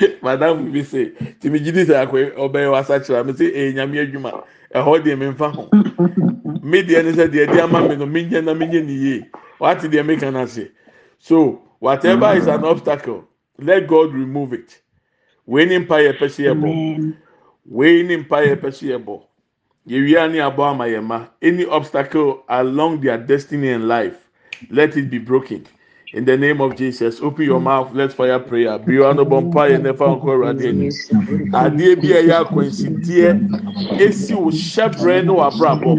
[0.22, 4.44] Madam bi se tìmí gidi sɛ akɔ ɔbɛyɛ wasakyerɛ mi sɛ ɛyɛ nyame adwuma.
[4.74, 5.70] Ɛhɔ deɛ mi nfa ho.
[6.62, 8.92] Mi deɛ ne sɛ deɛ deɛ ama mi no mi nyɛ na mi nyɛ ne
[8.92, 9.26] yie.
[9.58, 10.68] Wate deɛ mi kan ase.
[11.18, 13.26] So whatever is an obstacle
[13.58, 14.80] let God remove it.
[15.46, 16.78] Wei ni mpa yɛ pɛsi yɛ bɔ
[17.66, 19.22] wei ni mpa yɛ pɛsi yɛ bɔ
[19.88, 21.26] yɛwia ni abɔ ama yɛ ma.
[21.42, 24.18] Any obstacle along their destiny and life
[24.70, 25.66] let it be broken.
[26.12, 27.64] In the name of Jesus, open your hmm.
[27.64, 27.92] mouth.
[27.92, 28.78] Let's fire prayer.
[28.80, 29.02] Be hmm.
[29.02, 30.90] on the bonfire and never encore radini.
[31.54, 33.38] Adie bi eya kwensidie
[34.00, 35.94] esi wo shebre no abrabo.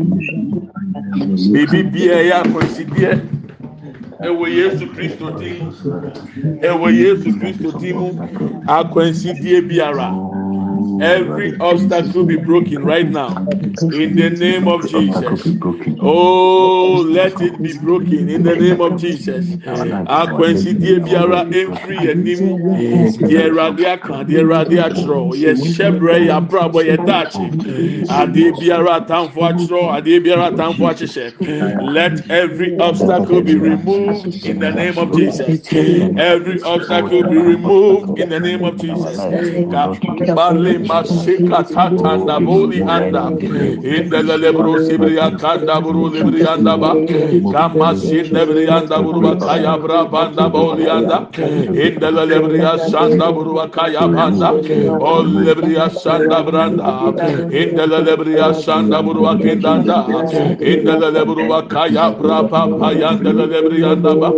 [1.53, 3.21] Bibi bi eya kwensidie
[4.21, 5.71] ewo Yesu Kristo din.
[6.61, 8.11] Ewo Yesu Kristo din mu
[8.67, 10.11] akwensidie biara.
[10.99, 13.43] Every obstacle be broken right now
[13.89, 15.55] in the name of Jesus.
[15.99, 19.57] Oh, let it be broken in the name of Jesus.
[20.07, 22.55] Akwansidie biara emfiri anim
[23.21, 27.53] deɛ Awurade aka deɛ Awurade atwerɛ yɛ hyɛbrɛ yɛ abrabɔ yɛ daakye
[28.09, 31.33] adeɛ biara atamfo atwerɛ adeɛ biara atamfo ahyehyɛ.
[31.79, 35.63] Let every obstacle be removed in the name of Jesus.
[36.17, 39.29] Every obstacle be removed in the name of Jesus.
[40.79, 43.23] Masika tatanda boli anda
[43.95, 46.91] indele lebro sibriya kanda buru libriyanda ba
[47.53, 51.27] kama sinde briyanda buru bakaya bra banda boli anda
[51.85, 54.51] indele lebriya sanda buru bakaya banda
[54.99, 57.13] ol lebriya sanda branda
[57.61, 59.21] indele lebriya sanda buru
[60.71, 61.09] indele
[61.49, 64.29] bakaya bra pa payanda lebriyanda ba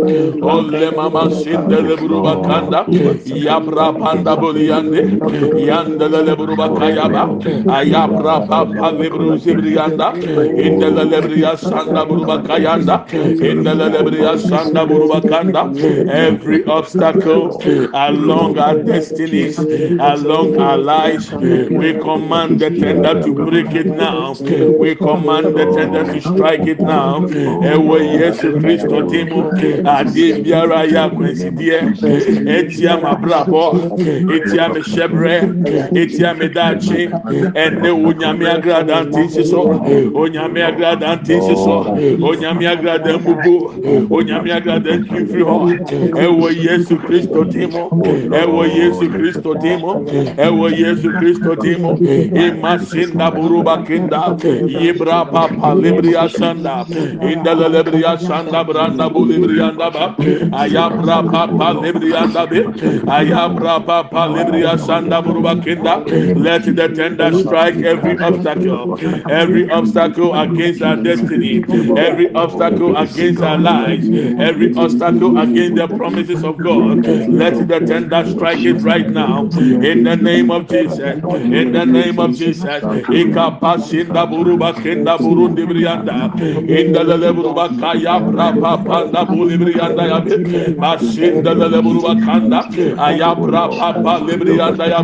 [0.54, 2.84] ol le mama sinde lebru bakanda
[3.46, 5.00] ya bra panda boli yande
[5.68, 7.24] yanda lebru bakaya ba
[7.78, 10.08] ayabra papa lebru zibriyanda
[10.66, 12.96] indele lebriya sanda buruba kayanda
[13.50, 15.62] indele lebriya sanda buruba kanda
[16.08, 17.60] every obstacle
[17.94, 19.58] along our destinies
[20.12, 21.30] along our lives
[21.80, 24.34] we command the tender to break it now.
[24.78, 27.20] We command the tender to strike it now.
[27.72, 29.50] Ewe yesu kristo timu
[29.84, 31.10] ade biara ya
[32.58, 33.64] etia mabrabọ
[34.36, 35.34] etia hyɛbrɛ
[36.00, 37.08] etia metia medakye
[37.54, 39.62] ɛnɛ onyame agrada ntensi so
[40.14, 41.84] onyame agrada ntensi so
[42.28, 43.74] onyame agrada mmugo
[44.10, 45.56] onyame agrada ntimfiri hɔ
[46.24, 47.88] ɛwɔ yesu kristo din mu
[48.30, 49.92] ɛwɔ yesu kristo din mu
[50.46, 51.92] ɛwɔ yesu kristo din mu
[52.46, 54.36] ima sinda buruba kinda
[54.68, 56.84] yibra papa libriya sanda
[57.20, 60.14] indala libriya sanda branda bu libriya ndaba
[60.52, 62.60] ayabra papa libriya ndabe
[63.08, 66.03] ayabra papa libriya sanda buruba kinda
[66.36, 68.98] let the tender strike every obstacle.
[69.28, 71.64] every obstacle against our destiny.
[71.96, 74.10] Every obstacle against our lives.
[74.38, 77.06] Every obstacle against the promises of God.
[77.30, 79.48] Let the tender strike it right now.
[79.82, 80.98] In the name of Jesus.
[81.50, 82.68] In the name of Jesus.
[83.10, 86.32] Ikapasinda buruba kenda burundi brianda.
[86.68, 90.20] Inda lele buruba kaya brapa panda buli brianda ya
[90.76, 92.68] masinda lele buruba kanda.
[92.98, 94.98] Ayabra papa librianda ya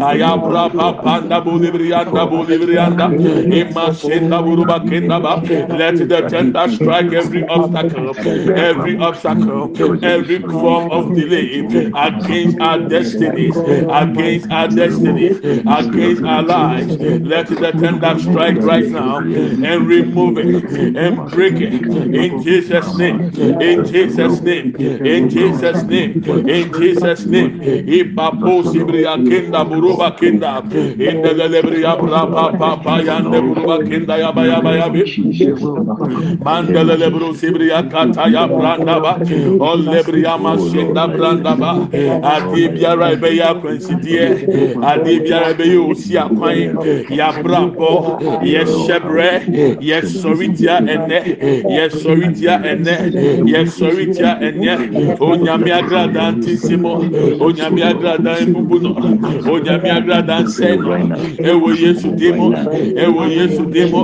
[0.00, 0.35] ayabra
[1.02, 3.16] panda buli brianda buli brianda
[3.50, 8.16] imasinda buruba kenda ba let the tender strike every obstacle
[8.54, 9.72] every obstacle
[10.02, 16.98] every form of delay against our destinies against our destinies against our lives.
[17.22, 19.28] Let the tender strike right now
[19.62, 21.74] and remove it and break it
[22.12, 27.60] in Jesus name in Jesus name in Jesus name in Jesus name.
[27.86, 30.62] Ipapo sibria kenda buruba kenda
[31.00, 34.90] in the lebria brapa papa yande buruba kenda ya baya baya
[36.44, 39.12] mandele lebru sibria kata ya branda ba.
[39.60, 41.88] Ol lebria masinda branda ba.
[42.22, 44.24] Adi biara ebe ya kwansidie
[44.82, 49.30] adi biara ebe ya osi akwan ya brabo ye shebre.
[49.80, 51.20] Ye soritia ene.
[51.68, 52.96] Ye soritia ene.
[53.44, 55.16] Ye soritia ene.
[55.20, 56.92] Onyame agrada antisimo
[57.40, 58.90] onyame agrada embubuno
[59.44, 61.16] onyame agrada biara dansɛ no
[61.50, 64.02] ɛwɔ yesu din mu ɛwɔ yesu din mu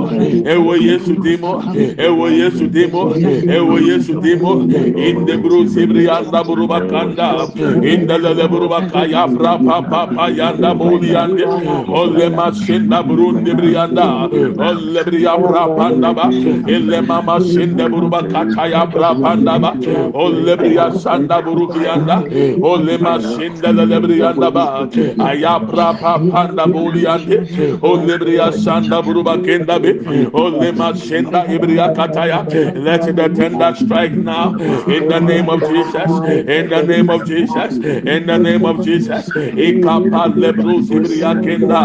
[0.53, 4.53] ɛwɔ yesu din mu yesu din mu yesu din mu
[4.97, 7.47] inde buru sibiri yanda buru bakanda.
[7.83, 9.27] İnde lele buru bakaya.
[9.33, 11.43] Fra pa pa pa yanda buru yande
[11.87, 14.27] olle masinda buru ndibiri yanda.
[14.59, 16.29] Olle biri yafra panda ba.
[16.67, 19.73] Elle mama sinde buru bakaka yafra panda ba.
[20.13, 22.23] Olle biri yasanda buru yanda.
[22.61, 24.87] Olle masinda lele biri yanda ba.
[25.19, 27.37] Ayapra panda boli ande
[27.81, 29.91] olle bria sanda buruba kenda be
[30.33, 32.39] olle masinda ibria kataya
[32.87, 34.55] let the tender strike now
[34.97, 36.19] in the name of Jesus
[36.57, 37.77] in the name of Jesus
[38.15, 39.29] in the name of Jesus
[39.67, 41.83] ikapa lebru ibria kenda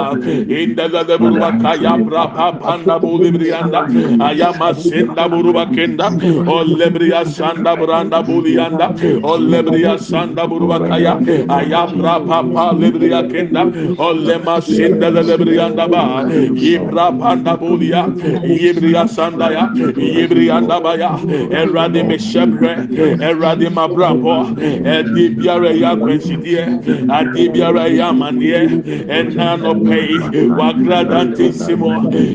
[0.60, 3.80] in the lebru kaya brapa panda boli brianda
[4.28, 6.08] ayama sinda buruba kenda
[6.56, 8.88] olle bria sanda branda boli anda
[9.32, 11.14] olle bria sanda buruba kaya
[11.58, 13.64] ayabra papa lebria kenda
[13.98, 16.24] olle masinda lebrianda ba.
[16.28, 18.06] Ibra panda bolia
[18.44, 21.10] ibria sanda ya ibrianda baya.
[21.50, 22.88] Erade me shebre.
[23.20, 24.46] Erade mabrabo
[24.86, 26.64] edi biara ya kwensidie.
[27.10, 30.08] Adi biara ya manie ena no pay
[30.56, 31.90] wagrada ntissimo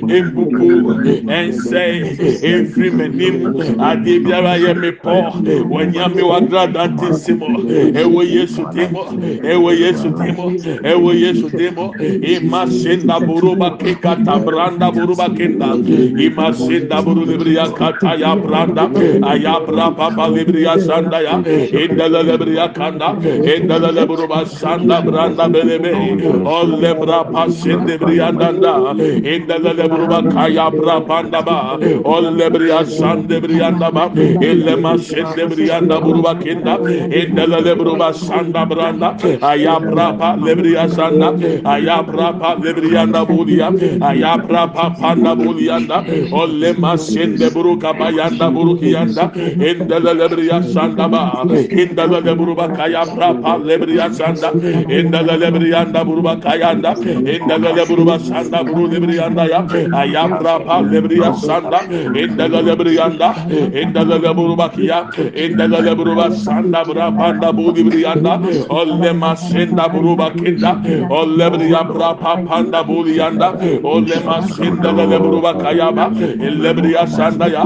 [0.10, 0.93] embubu
[1.30, 1.84] ense
[2.43, 5.34] efiri menim adi biara ya mepo.
[5.69, 7.47] Wanyame wagrada ntissimo
[7.95, 9.05] ewo yesu dimo
[9.43, 10.51] ewo yesu dimo
[10.84, 11.93] ewo yesu demo
[12.34, 15.70] imasenda buruba kikata branda buruba kenda
[16.28, 18.89] imasenda buru libriya kata ya branda
[19.24, 21.36] aya brapa libriya sanda ya.
[21.82, 23.10] Endala libriya kanda.
[23.54, 25.93] Endala libriya sanda branda belebe.
[26.45, 28.93] Olle brapa sende libriya danda
[29.34, 31.78] endala libriya kaya brapa ba.
[32.06, 34.10] Olle libriya sande libriya ba.
[34.16, 36.78] Elle masende libriya buruba kenda
[37.22, 39.10] endala libriya sanda branda.
[39.41, 41.34] Aya brapa libriya sanda
[41.65, 43.69] ayabra pa lebriyanda buliya
[44.01, 45.97] ayabra pa panda buliyanda
[46.31, 49.31] olle masende buruka bayanda burukiyanda
[49.69, 51.21] endele lebriya sanda ba.
[51.81, 54.49] Endele lebruba kayabra pa lebriya sanda
[54.97, 56.91] endele lebriyanda buruba kayanda.
[57.33, 59.61] Endele lebruba sanda buru lebriyanda ya.
[60.01, 61.79] Ayabra pa lebriya sanda
[62.21, 63.29] endele lebriyanda
[63.81, 64.99] endele lebruba kiya.
[65.43, 68.33] Endele lebruba sanda bra panda bulibriyanda
[68.69, 70.71] olle masenda buruba kinda
[71.09, 73.49] olle lebri yambra pampanda buliyanda
[73.84, 76.05] o lemas kindele lebru bakaya ba
[76.63, 77.63] lebri yasanda ya.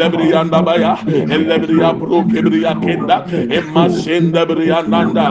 [0.00, 0.96] Lebri yanda baya.
[1.50, 3.16] Lebri yabru kibri yakenda
[3.58, 5.26] emas kinde bri yananda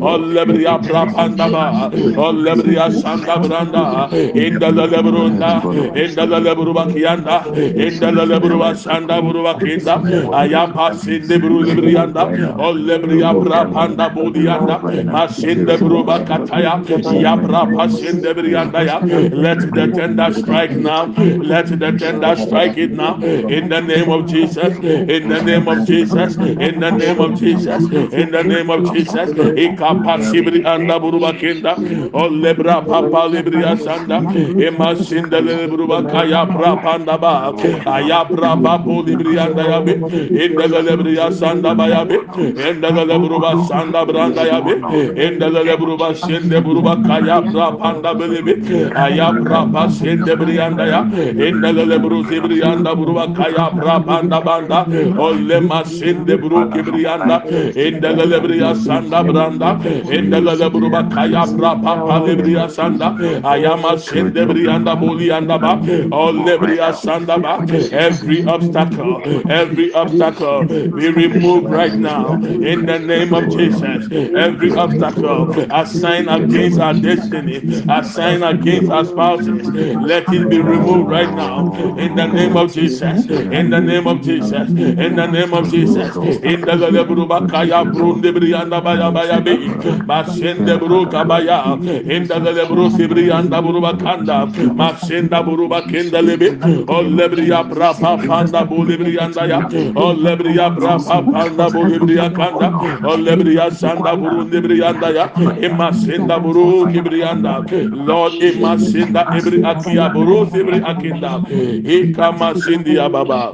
[0.00, 1.90] o lebri yabra panda ba.
[2.16, 4.08] O lebri yasanda branda.
[4.34, 5.62] İndele lebrunda
[6.02, 9.94] indele lebru bakiyanda indele lebru basanda bru bakinda
[10.32, 12.24] ayampa sinde bru lebri yanda.
[12.58, 14.80] O lebri yabra panda buliyanda
[15.12, 16.80] masinde bru bakataya
[17.22, 18.98] ya brapa sinde brianda ya
[19.32, 21.12] let the tender strike now.
[21.40, 23.18] Let the tender strike it now.
[23.48, 24.78] In the name of Jesus.
[25.08, 26.36] In the name of Jesus.
[26.58, 27.88] In the name of Jesus.
[28.12, 29.30] In the name of Jesus.
[29.32, 31.74] Ikapa sibri anda buruba kinda.
[32.12, 34.26] Olle bra papa libria sanda
[34.58, 37.52] ema sinde le buruba kaya brapanda ba.
[37.86, 39.92] Aya brapa librianda ya be
[40.44, 44.72] in the lebria sanda ba ya be in the lebruba sanda branda ya be
[45.26, 48.54] in the lebruba sende buruba kaya brapanda belebe
[48.94, 51.00] aya brapa sende brianda ya.
[51.46, 54.80] In the lebru zibrianda buruba kaya brapanda banda.
[55.18, 57.42] Olle masende buru kibrianda
[57.76, 59.70] in the lebria sanda branda.
[60.18, 63.08] In the lebruba kaya brapa libria sanda.
[63.44, 65.72] Aya masende brianda bolianda ba.
[66.14, 67.58] Olle bria sanda ba.
[67.92, 72.34] Every obstacle every obstacle we remove right now.
[72.72, 74.06] In the name of Jesus
[74.36, 79.70] every obstacle assigned against our destiny assigned against our spouses.
[80.00, 81.72] Let it be removed right now.
[81.96, 83.26] In the name of Jesus.
[83.50, 84.72] In the name of Jesus.
[84.98, 86.18] In the name of Jesus.
[86.42, 89.56] In the lebruba kaya brunde brianda baya baya be
[90.06, 91.76] basende bruka baya.
[92.06, 98.84] In the lebru sibrianda buruba kanda masenda buruba kenda lebe o lebriya brapa panda bu
[98.84, 99.60] lebriyanda ya.
[99.96, 102.72] O lebriya brapa panda bu lebriya kanda.
[103.04, 105.28] O lebriya sanda buru lebriyanda ya.
[105.62, 111.42] Imasenda buru kibriyanda Lord imasenda ebri akiya buru sibri akinda.
[111.84, 113.52] Ikama sindi ya baba.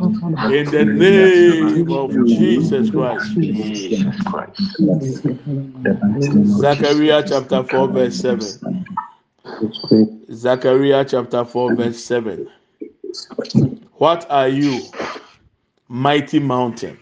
[0.52, 3.34] In the name of Jesus Christ.
[3.34, 4.76] Jesus Christ.
[4.78, 7.30] The mighty name of Zechariah Jesus.
[7.30, 8.40] chapter 4 verse 7
[10.32, 12.48] Zechariah chapter 4 verse 7
[13.94, 14.80] What are you
[15.88, 16.98] mighty mountain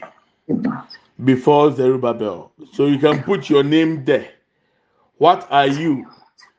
[1.24, 2.52] before Zerubbabel?
[2.72, 4.33] So you can put your name there
[5.18, 6.06] what are you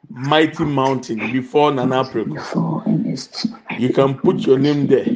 [0.10, 2.66] mighty mountain before Nana Preko
[3.80, 5.08] you can put your name there.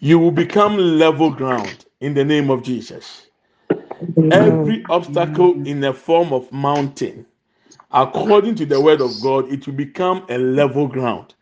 [0.00, 3.26] You will become level ground in the name of Jesus.
[4.30, 7.26] Every obstacle in the form of mountain
[7.92, 11.34] according to the word of God it will become a level ground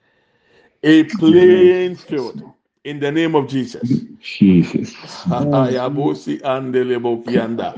[0.82, 2.42] a playing field
[2.84, 3.88] in the name of Jesus.
[4.20, 4.94] Jesus.
[5.28, 7.74] ayabosi andelebo kianda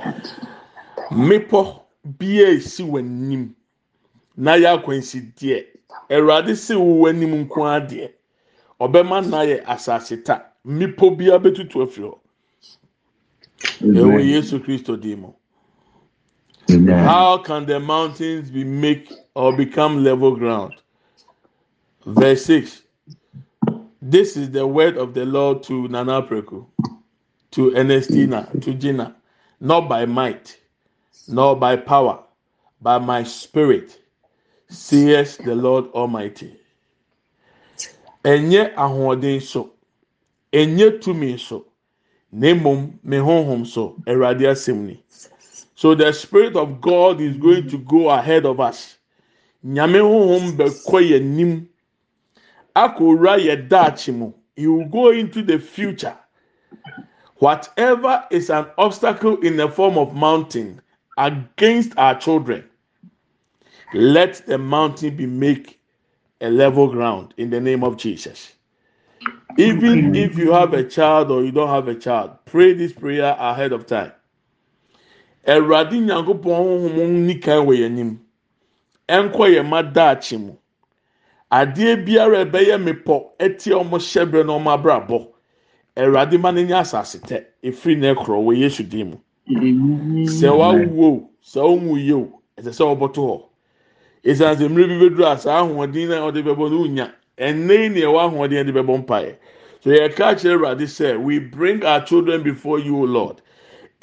[1.10, 3.54] mepɔ bia esi w'anim.
[4.36, 5.66] Na yɛ akwansi deɛ
[6.10, 8.12] awurade si w'anim nko adeɛ
[8.80, 10.46] ɔbɛma na yɛ asase ta.
[10.66, 12.18] Mepɔ bia bɛtutu afiri hɔ.
[13.94, 15.32] Ɛwɔ yesu kristo dim mu.
[16.94, 20.74] How can the mountains be make or become level ground?
[22.06, 22.82] Verse six.
[24.02, 26.66] This is the word of the lord to nana preku
[27.52, 29.16] to ernestina to gina.
[29.60, 30.59] Not by might
[31.28, 32.18] nor by power
[32.80, 34.00] by my spirit
[34.68, 36.56] says the lord almighty.
[38.24, 39.72] Ɛnyɛ ahoɔden so
[40.52, 41.66] ɛnyɛ tumi so
[42.32, 44.98] na mmom me honhom so awurade asɛm
[45.74, 48.98] so the spirit of god is going to go ahead of us.
[49.64, 51.68] Nyame honhom bɛkɔ nim
[52.76, 56.16] akɔwura yɛ daakye he will go into the future.
[57.36, 60.80] Whatever is an obstacle in the form of mountain
[61.20, 62.64] against our children.
[63.92, 65.78] Let the mountain be make
[66.40, 68.52] a level ground in the name of jesus.
[69.58, 73.36] Even if you have a child or you don't have a child pray this prayer
[73.38, 74.12] ahead of time.
[75.46, 78.20] Awurade nyankopɔn honhom nikan wɔ yɛn anim.
[79.08, 80.54] Ɛnkɔ yɛn ma daakye mu.
[81.52, 85.26] Adeɛ biara a ɛbɛyɛ mepɔ ɛte ɔmo hyɛbrɛ na ɔmo abrabɔ.
[85.96, 89.16] Awurade ma no nyɛ asase tɛ efiri na ɛkorɔ wɔ yesu dim mu
[90.24, 93.42] sɛ wawo o sɛ ɔnwu yie o ɛsɛ sɛ ɔbɔto hɔ
[94.24, 97.52] esan sɛ mmiri bi bɛduru a saa ahoɔden na ɔde bɛbɔ no nya yi
[97.88, 99.34] na ɛwɔ ahoɔden de bɛbɔ mpaeɛ
[99.80, 103.40] so yɛ ka kyerɛ awurade sɛ we bring our children before you o lord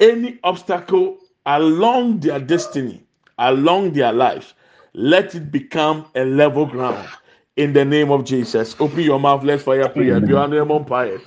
[0.00, 3.02] any obstacle along their destiny
[3.38, 4.54] along their lives
[4.94, 7.08] let it become a level ground
[7.56, 8.74] in the name of Jesus.
[8.80, 10.20] Open your mouth, let's fire prayer.
[10.20, 11.18] Be on the empire.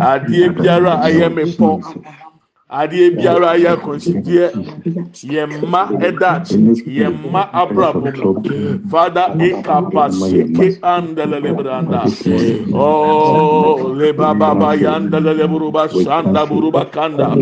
[0.00, 2.23] Adie biara ayɛ me pɔ.
[2.70, 4.46] Adeɛ biara yɛ akɔnsideɛ
[5.34, 8.28] yɛ mma ɛda akyi yɛ mma abrabɔ mu
[8.90, 12.12] fada ekapa sike andalele branda.
[12.72, 17.40] Oh leba baba yandalele buruba sanda buruba kanda.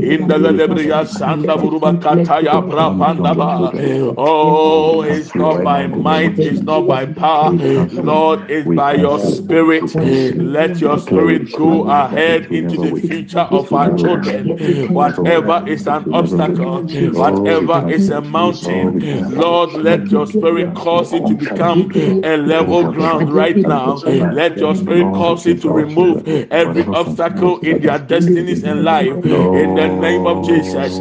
[0.00, 3.74] Indalele briya sanda buruba kata ya brapanda ba.
[4.16, 7.56] Oh it's not by might it's not by power.
[7.90, 9.96] Lord it's by your spirit.
[10.36, 14.57] Let your spirit go ahead into the future of our children
[14.88, 16.82] Whatever is an obstacle,
[17.12, 18.98] whatever is a mountain,
[19.30, 21.90] Lord, let your spirit cause it to become
[22.24, 23.94] a level ground right now.
[23.96, 29.06] Let your spirit cause it to remove every obstacle in their destinies and life.
[29.08, 30.98] In the name of Jesus.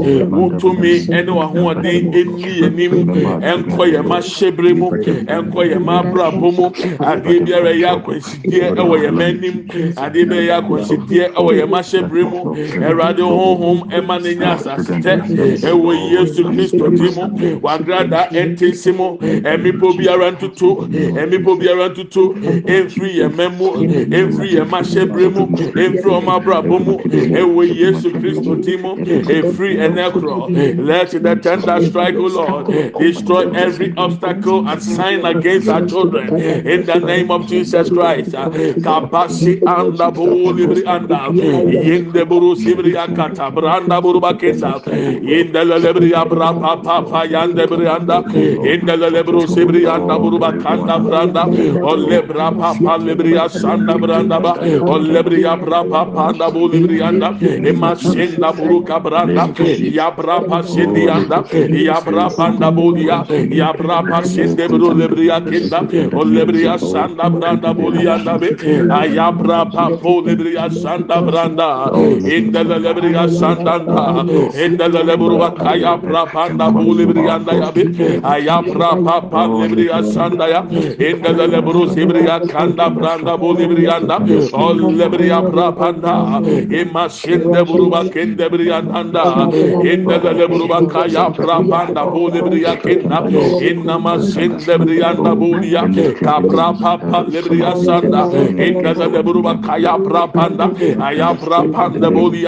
[9.17, 9.65] Anim
[9.97, 12.39] adeɛ biara yɛ akwansideɛ ɛwɔ yɛ ma hyɛbere mu
[12.87, 13.23] ɛwurade
[13.55, 14.93] honhom ɛma ne nya asase
[15.69, 20.87] ɛwɔ yesu kristo ti mu wagrada ɛntesi mu ɛmipo biara ntutu
[21.21, 22.33] ɛmipo biara ntutu
[22.65, 23.67] ɛnfiri yɛ mɛmu
[24.09, 30.11] ɛnfiri yɛ mahyɛbere mu ɛnfiri ɔmo abrabɔ mu ɛwɔ yesu kristo ti mu ɛfiri ɛnɛ
[30.11, 32.67] korɔ let the tender strike o lord.
[32.99, 36.35] Destroy every obstacle and sign against our children.
[36.39, 38.31] In the name of jesus christ.
[38.31, 42.93] Kabasi anda bo libri anda yende buru sibri
[43.37, 44.81] akata branda buruba kesa
[45.21, 48.23] indele lebri abra papa pa yande brianda
[48.65, 51.43] indele lebru sibri anda buruba kanda branda
[51.83, 54.53] olle bra papa lebri asanda branda ba
[54.93, 59.47] olle bri abra papa anda bu lebri anda ema senda buruka branda
[59.97, 64.93] ya bra pa sendi anda ya bra panda bu ya ya bra pa sende bru
[64.93, 65.81] lebri akinda
[66.13, 68.49] olle bri asanda branda bu anda be
[69.15, 71.69] ya bra papa lebri asanda branda
[72.37, 74.25] indele lebri asanda
[74.55, 77.83] Endele leburuba kaya prapanda buli briyanda ya bi
[78.23, 80.61] aya prapa lebriya sanda ya
[80.99, 84.17] endele leburu sibriya kanda branda buli briyanda
[84.53, 86.41] ol lebriya prapanda
[86.81, 89.23] ima shinde buruba kende briyanda
[89.83, 93.19] endele leburuba kaya prapanda buli briya kenda
[93.61, 95.83] inna ma shinde briyanda buli ya
[96.23, 100.71] kapra papa lebriya sanda endele leburuba kaya prapanda
[101.01, 102.45] aya prapanda buli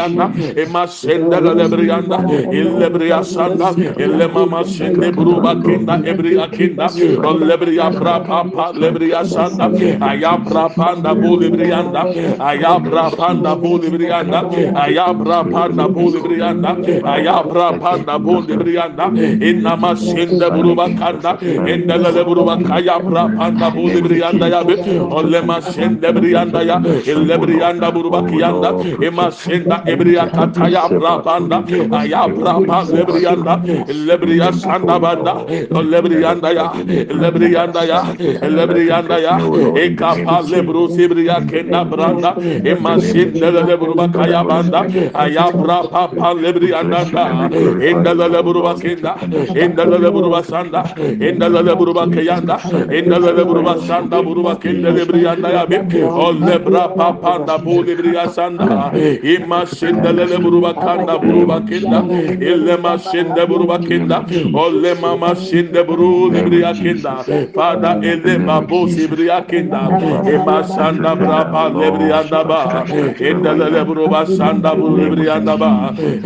[0.71, 2.17] ma senda la lebrianda
[2.51, 3.69] ille bria sanda
[4.05, 6.87] ille mama sende bruba kenda ebria kenda
[7.29, 9.67] o lebria pra papa lebria sanda
[10.09, 12.01] aya pra panda bu lebrianda
[12.49, 14.41] aya pra panda bu lebrianda
[14.83, 16.71] aya pra panda bu lebrianda
[17.13, 19.05] aya pra panda bu lebrianda
[19.49, 21.31] inna ma sende bruba kanda
[21.73, 24.75] inna la lebruba kaya pra panda bu lebrianda ya be
[25.17, 26.77] o lema sende brianda ya
[27.13, 28.69] ille brianda bruba kiyanda
[29.07, 31.57] ema senda ebria kata ayabra banda
[31.99, 33.53] ayabra banda lebriyanda
[34.07, 35.33] lebriyanda banda
[35.91, 36.65] lebriyanda ya
[37.21, 37.99] lebriyanda ya
[38.49, 39.33] lebriyanda ya.
[39.75, 42.35] Ekapa lebru sibriya kenda branda
[42.71, 44.81] emasin lele burba kaya banda
[45.13, 47.25] ayabra papa lebriyanda da.
[47.89, 49.15] enda lele burba kenda
[49.55, 50.81] enda lele burba sanda
[51.27, 52.57] enda lele burba kayanda
[52.97, 55.65] enda lele burba sanda burba kenda lebriyanda ya.
[55.69, 58.91] Be o lebra papa da bu lebriyanda sanda.
[59.23, 62.03] Emasin lele buruba kanda buruba kenda
[62.41, 64.23] elle maşende buruba kenda
[64.53, 67.13] olle mama şinde buru libriya kenda
[67.55, 69.81] fada elle mabo sibriya kenda
[70.33, 72.85] e maşanda braba libriya daba
[73.19, 75.71] endelele buruba şanda buru libriya daba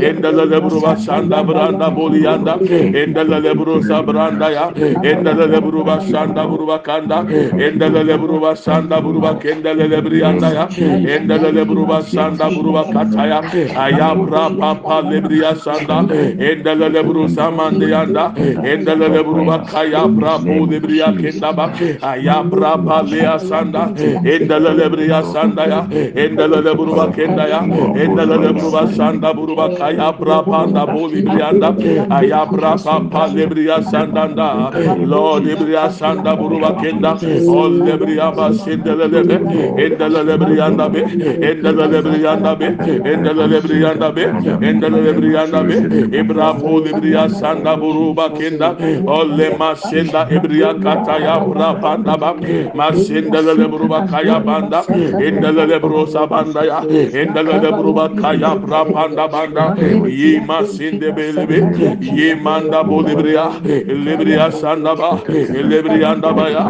[0.08, 2.54] endelele buruba şanda branda boliyanda
[3.02, 4.72] endelele buru sabranda ya
[5.04, 7.18] endelele buruba şanda buruba kanda
[7.66, 10.70] endelele buruba şanda buruba kendelele briyanda ya
[11.16, 13.42] endelele buruba şanda buruba kataya
[13.78, 16.00] aya ya ayabra papa libriya sanda
[16.38, 18.34] endele lebru samande yanda
[18.64, 23.88] endele lebru bakaya brabo lebriya kenda ba aya braba lea sanda
[24.24, 25.82] endele lebriya sanda ya
[26.16, 31.70] endele lebru bakenda ya endele lebru basanda buru bakaya braba da bo lebriyanda
[32.12, 34.70] aya braba pa lebriya sanda da
[35.06, 39.38] lord lebriya sanda buru bakenda ol lebriya basendele lebe
[39.86, 41.02] endele lebriyanda be
[41.50, 42.68] endele lebriyanda be
[43.12, 45.76] endele lebriyanda brianda be endele de brianda be
[46.18, 48.76] ibrafo de bria sanda buruba kenda
[49.08, 52.34] olle masenda ibria kataya bra banda ba
[52.74, 58.84] masenda le buruba kaya banda endele de brusa banda ya endele de buruba kaya bra
[58.86, 59.76] banda banda
[60.08, 61.60] ye masende belebe
[62.02, 66.68] ye manda bo de bria lebria sanda ba lebria anda ba ya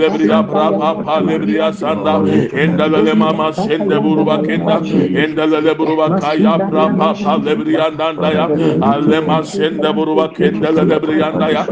[0.00, 0.70] lebria bra
[1.04, 2.18] pa lebria sanda
[2.52, 8.50] endele mama sende buruba kenda endele de buruba kaya bra pa lebriyanda ya.
[8.80, 11.68] Alema sende buruba kendele lebriyanda ya.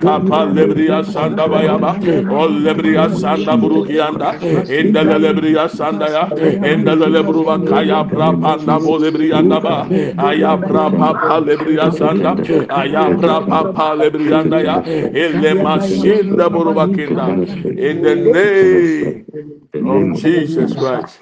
[0.00, 4.36] kapa lebriya sanda baya ba o lebriya sanda burukiyanda
[4.68, 6.24] endele lebriya sanda ya.
[6.62, 9.88] Endele lebruba kaya bra panda bo lebriyanda ba.
[10.18, 12.36] Aya bra pa lebriya sanda
[12.70, 13.40] aya bra
[13.74, 14.76] pa lebriyanda ya.
[15.12, 17.38] Elema sende buruba kenda
[17.76, 21.20] in the name of Jesus Christ.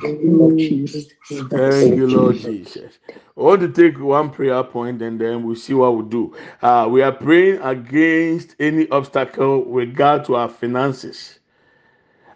[1.50, 2.98] Thank you, Lord Jesus.
[3.10, 6.36] I want to take one prayer point and then we'll see what we do.
[6.60, 11.38] Uh, we are praying against any obstacle with regard to our finances.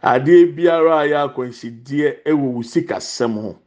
[0.03, 3.59] Adeɛ biara a yɛ akwansideɛ wɔ wo sikasɛm ho.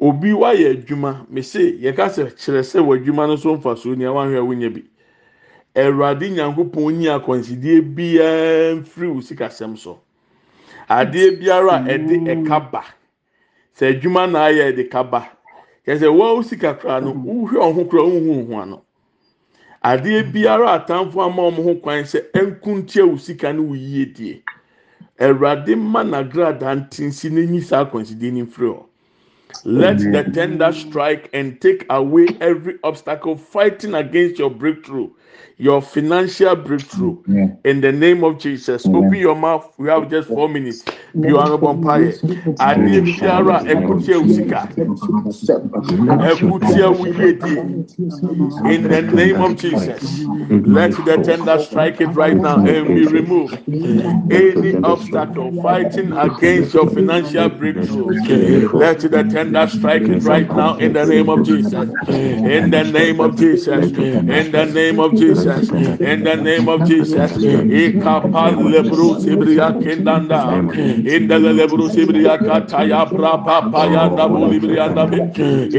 [0.00, 4.08] Obi wayɛ adwuma, mese yɛka sɛ kyerɛ sɛ wɔ adwuma no so mfa so nea
[4.12, 4.82] wahwɛ wonya bi.
[5.74, 10.00] Awurade Nyankopɔn nyi akwansideɛ biara mfiri wo sikasɛm so.
[10.88, 12.84] Adeɛ biara a ɛde ɛka ba,
[13.76, 15.37] sɛ adwuma na ayɛ ɛde ka ba.
[15.88, 18.82] Yɛsɛ wɔn sika kora no wohwɛ ɔho kora wohu ho ano.
[19.82, 24.42] Adeɛ biara atamfo ama wɔn ho kwan sɛ nkuntia wo sika no wo yie die.
[25.18, 28.84] Awurade mma n'agradaa ntinsi n'enyi saa akwansidie ne mfiri hɔ.
[29.64, 35.08] Let the tender strike and take away every obstacle fighting against your breakthrough
[35.58, 37.18] your financial breakthrough
[37.64, 38.88] in the name of Jesus.
[38.94, 39.74] Open your mouth.
[39.78, 40.86] We have just four minutes.
[41.20, 42.18] Be honorable empire.
[42.60, 44.70] Adi biara ekutia usika.
[46.20, 46.94] Ekutia.
[48.64, 50.28] In the name of Jesus.
[50.64, 53.58] Let the tender strike it right now and we remove
[54.30, 58.14] any obstacle fighting against your financial breakthrough.
[58.74, 61.88] Let the tender strike it right now in the name of Jesus.
[62.44, 63.92] In the name of Jesus.
[64.28, 65.47] In the name of Jesus.
[66.00, 67.38] In the name of Jesus.
[67.38, 70.58] Lebru sibriya kendanda.
[71.06, 75.18] In the lebru sibriya kataya brapa payanda bulibriyanda be.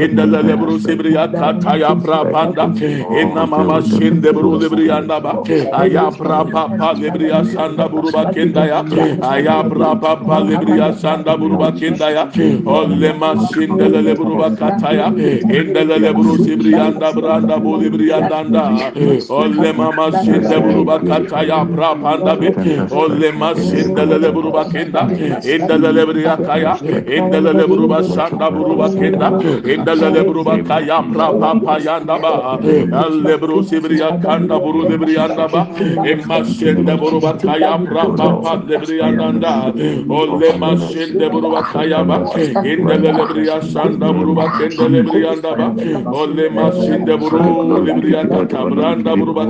[0.00, 2.74] In the lebru sibriya kataya brapanda.
[3.12, 5.40] In the mama shinde buru libriyanda ba.
[5.72, 8.86] Aya brapa pa libriya sanda buruba kendaya.
[9.22, 12.30] Aya brapa pa libriya sanda buruba kendaya.
[12.66, 15.16] Olle masinde lebru kataya.
[15.48, 18.92] In the lebru sibriyanda branda bulibriyanda.
[19.62, 22.48] le mama sinde buruba kata ya bra panda be
[22.90, 25.02] o le ma sinde le buruba kenda.
[25.54, 26.74] İnde le buruba kaya.
[27.16, 29.28] İnde le buruba sanda buruba kenda.
[29.64, 32.58] inde le buruba kaya bra papa ya ndaba
[33.24, 35.66] le buru sibriya kanda buru de briya ndaba
[36.06, 39.72] e ma sinde buruba kaya bra papa de briya nda
[40.08, 42.16] o le ma sinde buruba kaya ba.
[42.64, 45.66] inde le briya sanda buruba kenda le briya ndaba
[46.12, 49.49] o le ma sinde buru le briya kata branda buruba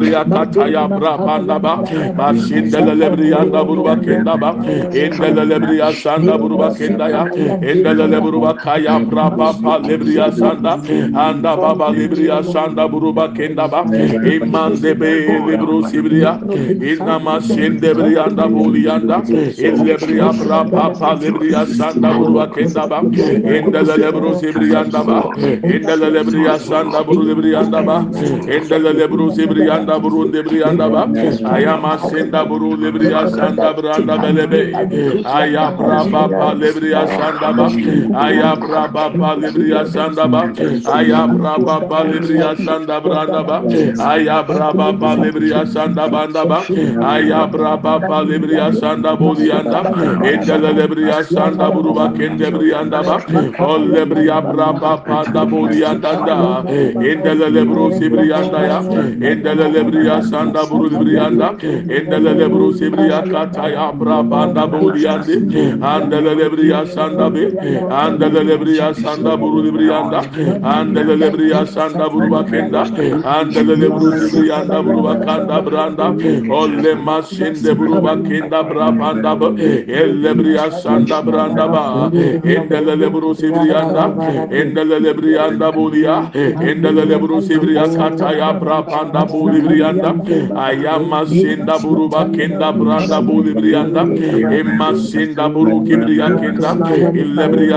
[0.00, 1.76] lebriya kataya brabanda ba
[2.16, 4.50] maşindele lebriya da burba kenda ba
[4.92, 7.24] endele lebriya sanda burba kenda ya
[7.62, 10.72] endele lebriya kaya braba pa lebriya sanda
[11.14, 13.84] anda baba lebriya sanda burba kenda ba
[14.24, 15.12] imman de be
[15.46, 16.38] lebru sibriya
[16.90, 19.22] inna maşinde lebriya da buliyanda
[19.84, 25.20] lebriya braba pa lebriya sanda burba kenda ba endele lebru sibriya da ba
[25.62, 27.96] endele lebriya sanda burba lebriya da ba
[28.48, 31.06] endele lebru sibriya yanda buru debri yanda ba
[31.54, 34.72] ayama senda buru lebri yasanda branda belebe.
[35.24, 37.66] Ayabra baba lebri yasanda ba
[38.26, 40.42] ayabra baba lebri yasanda ba
[40.98, 43.62] ayabra baba lebri yasanda branda ba
[44.12, 46.60] ayabra baba lebri yasanda banda ba
[47.14, 49.82] ayabra baba lebri yasanda bodi yanda
[50.24, 53.16] endele lebri yasanda buru ba kendebri yanda ba
[53.58, 56.62] ol lebri abra baba da bodi yanda da
[57.00, 58.80] endele lebru sibri yanda ya.
[59.20, 61.48] Endele Endelebriya sanda buru libriyanda.
[61.88, 65.36] Endelelebru sibriya kataya brabanda buliyandi.
[65.82, 67.44] Andelelebriya sanda bi.
[67.90, 70.20] Andelelebriya sanda buru libriyanda.
[70.62, 72.82] Andelelebriya sanda buru bakenda.
[73.24, 76.06] Andelelebru sibriyanda buru bakanda branda.
[76.50, 79.48] Olle masinde buru bakenda brabanda bu.
[80.02, 82.10] Ellebriya sanda branda ba.
[82.44, 84.04] Endelelebru sibriyanda.
[84.50, 86.16] Endelelebriyanda buliya.
[86.60, 90.16] Endelelebru sibriya kataya brabanda buli brianda
[90.54, 94.08] ayama sinda buru bakenda branda boli brianda
[94.50, 96.74] emma sinda buru kibria kenda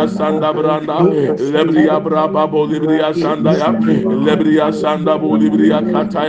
[0.08, 1.10] sanda branda
[1.40, 3.76] lebria braba boli bria sanda ya
[4.10, 6.26] lebria sanda boli bria kata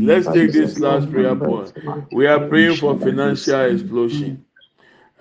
[0.05, 1.73] let's take this last prayer point
[2.13, 4.45] we are praying for financial explosion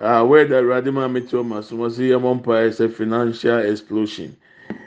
[0.00, 4.36] uh, where the Radima Mitoma, so was here one is a financial explosion.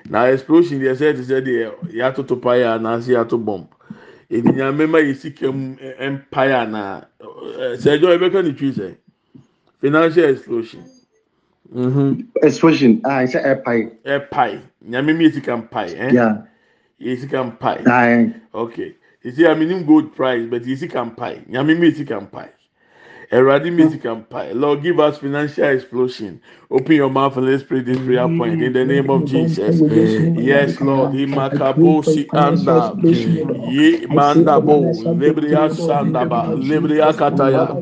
[0.07, 3.67] Now explosion, they said, they said, yato to paya and as yato bomb.
[4.29, 5.33] If you remember, you see,
[5.97, 7.01] empire na.
[7.77, 8.95] Say, Joe, I can you say
[9.81, 10.85] financial explosion.
[11.73, 12.21] Mm-hmm.
[12.43, 13.01] Explosion.
[13.05, 13.91] Ah, it's a pie.
[14.05, 14.61] A pie.
[14.87, 15.93] Nyame mi esi pie.
[15.93, 16.11] Eh?
[16.11, 16.43] Yeah.
[17.03, 17.81] Esi kan pie.
[18.53, 18.95] Okay.
[19.23, 21.41] You see, I mean gold price, but esi kan pie.
[21.49, 22.49] Nyame mi esi kan pie.
[23.31, 24.53] Eradi music empire.
[24.55, 26.41] Lord, give us financial explosion.
[26.71, 29.87] Open your mouth and let's pray this prayer point in the name of Jesus.
[30.35, 31.11] Yes, Lord.
[31.11, 32.97] Imakabosi anda.
[33.59, 34.95] Ye mandabo.
[35.17, 36.55] Libria sandaba.
[36.57, 37.77] Libria kataya.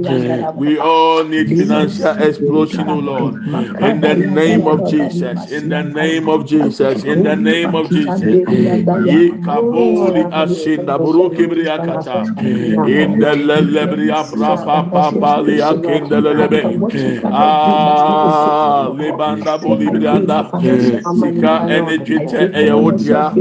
[0.55, 3.37] We all need financial explosion, O Lord.
[3.79, 5.49] In the name of Jesus.
[5.51, 7.03] In the name of Jesus.
[7.05, 8.39] In the name of Jesus.
[8.95, 11.01] Ye kaboli ashinda.
[11.01, 12.29] Buru kibria kata.
[12.83, 16.61] In the lebria brapa papa liya kindelelebe
[17.33, 20.45] ah libanda bolibrianda
[21.19, 23.31] sika enejite eyewodia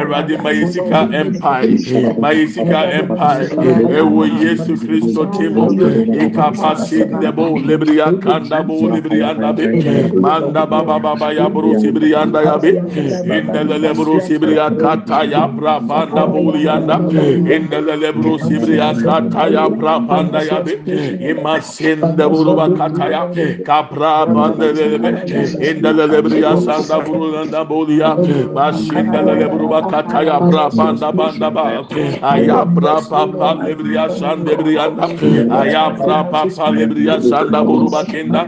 [0.00, 1.78] erade mayisika empire
[2.20, 3.48] mayisika empire
[3.98, 5.72] ewo yesu kristo timo
[6.26, 9.66] ikapasi ndebo libria kanda bo librianda be
[10.20, 12.70] manda baba baba ya brusi brianda ya be
[13.38, 17.00] indelele brusi bria kata ya brabanda bolianda
[17.56, 20.72] indelele brusi bria kata ya brabanda ya be
[21.38, 23.30] imasinde buruba kataya
[23.64, 25.10] kapra bandelebe
[25.70, 28.10] indelelebriya sanda burulanda bolia
[28.54, 31.64] masindelele buruba kataya bra banda banda ba
[32.22, 35.06] aya bra papa lebriya sande briyanda
[35.60, 38.42] aya bra papa lebriya sanda buruba kenda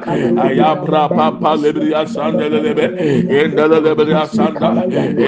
[0.46, 2.86] aya bra papa lebriya sandelebe
[3.40, 4.70] indelelebriya sanda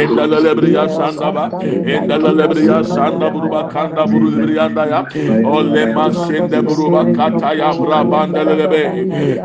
[0.03, 5.01] indelelebriya sanda ba indelelebriya sanda buruba kanda burulibriyanda ya
[5.45, 8.83] ole masinde buruba kataya ayabra bandelelebe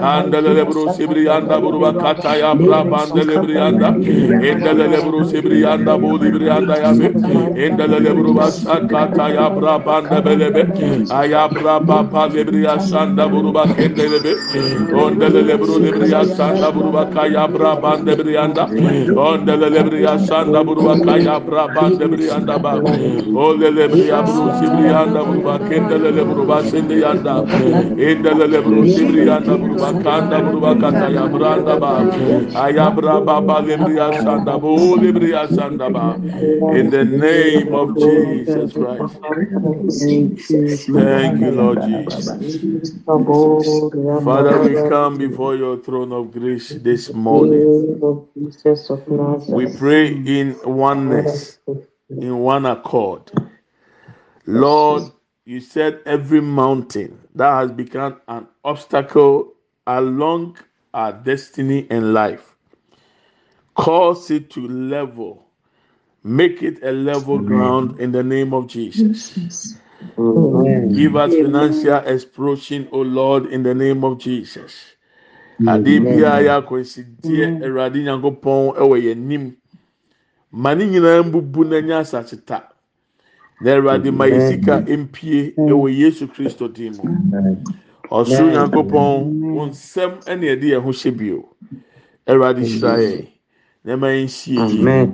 [0.02, 3.90] andelele bro sibri anda buruba kata ayabra bandelebri anda.
[4.50, 7.08] endelele bro sibri anda bulibri anda yabe
[7.66, 10.64] endelele buruba sakata ayabra bandebelebe
[11.22, 14.34] ayabra baba lebri asanda buruba kendelebe
[15.04, 18.66] ondelele bro lebri asanda buruba kayabra bandebri anda.
[19.16, 22.74] Ondelele bri asanda buruba kayabra bandebri anda ba.
[23.46, 27.44] Olele bri abru sibri anda buruba kendelele buruba sende yanda
[27.98, 32.10] indelele bro sibrianda bruba kanda bruba kata ya branda ba
[32.54, 36.20] ayabra baba lebriya sanda bo lebriya sanda ba
[36.70, 39.20] in the name of Jesus Christ
[40.94, 42.36] thank you Lord Jesus
[44.16, 47.68] Father we come before your throne of grace this morning
[49.48, 51.60] we pray in oneness
[52.22, 53.32] in one accord
[54.48, 55.12] Lord
[55.48, 59.54] you said every mountain that has become an obstacle
[59.88, 60.58] along
[60.94, 62.58] our destiny and life.
[63.76, 65.48] Cause it to level.
[66.24, 69.32] Make it a level ground in the name of jesus.
[70.92, 74.76] Give us financial explosion o lord in the name of jesus.
[75.66, 79.58] Ade biara yɛ akɔnsidie awurade nyankopɔn ɛwɔ yɛn nim
[80.52, 82.68] ma ne nyinaa mbubu n'anya asaseta
[83.60, 87.10] na awurade ma yɛ sika mpie ɛwɔ yesu kristo dim mu.
[88.12, 91.50] Ɔsoro nyankopɔn wɔn nsɛm ɛna yɛde yɛn ho hyɛ bio.
[92.28, 93.28] Awurade hyira yɛn
[93.86, 95.12] na ɛma yɛn nsie yie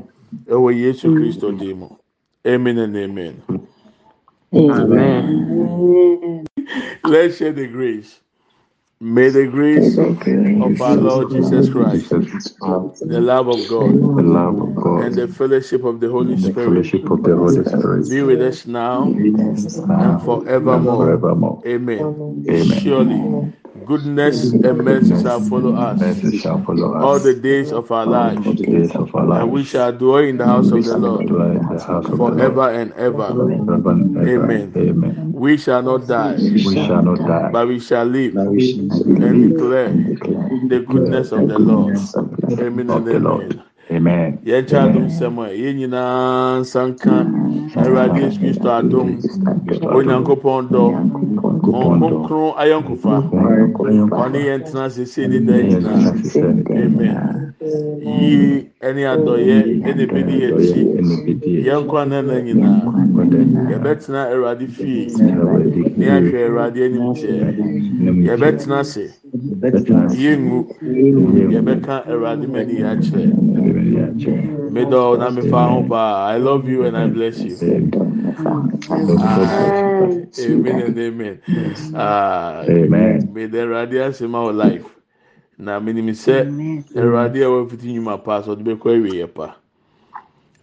[0.47, 1.89] ɛwɔ yesu kristo dim mu.
[2.47, 3.43] Amen and amen.
[4.69, 5.35] Amen.
[7.03, 8.19] Let's share the grace.
[9.03, 9.99] May the grace
[10.59, 12.15] of our Lord Jesus Christ,
[12.61, 16.37] um, the love of God, the love of God, and the fellowship of the Holy
[16.37, 19.19] Spirit fellowship of the Holy Spirit be with us now
[19.99, 21.17] and forevermore.
[21.65, 22.15] Amen.
[22.65, 23.29] Surely,
[23.85, 25.99] goodness and mercy shall follow us
[26.41, 29.63] shall follow all the days of our all lives, the days of our and we
[29.63, 32.37] shall dwell in the house of the Lord dwell in the house of the Lord
[32.37, 33.27] forever and ever.
[33.33, 34.29] forever and ever.
[34.29, 34.73] Amen.
[34.75, 35.33] Amen.
[35.33, 38.89] We shall not die, We shall not die, but we shall live Now we should
[39.21, 41.95] and declare declare the goodness of the Lord.
[41.95, 43.43] goodness of the Amen of and the Lord.
[43.45, 43.63] amen.
[44.03, 44.37] Amen.
[44.43, 47.15] yɛn kyɛ adom sɛm a yɛn nyinaa nsa nka
[47.79, 49.09] awurade yesu kristo adom.
[49.95, 50.83] Onyankopɔn dɔ.
[51.71, 53.15] Wɔn kronkron ayɔnkofa.
[54.21, 56.11] Ɔne yɛn tena sese ne da nyinaa.
[56.83, 57.53] Amen.
[58.03, 60.83] Yie ɛne adɔyɛ ɛna ebedi yɛn akyi.
[61.63, 62.83] Yɛn nkwa nana nyinaa.
[63.71, 65.07] Yɛbɛtena awurade fie.
[65.95, 67.33] Ne ahwɛ awurade anim kyɛ.
[68.27, 69.22] Yɛbɛtena ase
[70.23, 70.59] yɛngu
[71.51, 73.27] yɛbɛka awurade mani yɛ akyerɛ
[74.69, 77.61] medɔ na mefa ho paa i love you and i bless you.
[80.39, 80.81] Amen.
[80.81, 81.41] And amen.
[81.93, 83.29] Ah Amen.
[83.33, 84.89] may the awurade asema wɔ life.
[85.57, 86.47] Na menim sɛ
[86.95, 89.55] awurade a wafiti nnwuma pa so ɔde bɛkɔ awie pa.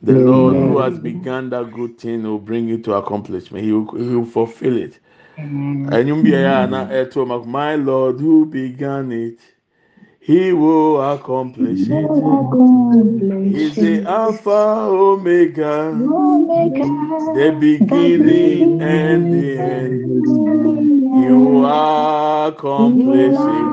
[0.02, 3.64] The lord who has begun that good thing will bring it to accomplishment.
[3.64, 4.98] He will, he will fulfill it
[5.96, 9.38] ɛnum bi ɛyɛ a na ɛto ɔmo my lord who began it
[10.20, 12.10] he will accomplish it.
[13.54, 14.62] he's the alpha
[15.06, 15.92] omega
[17.38, 20.26] the beginning and the end.
[21.30, 21.66] will
[22.46, 23.68] accomplish it.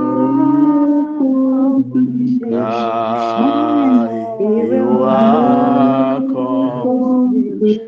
[2.53, 4.07] Ah
[4.78, 5.03] will
[6.18, 7.80] accomplish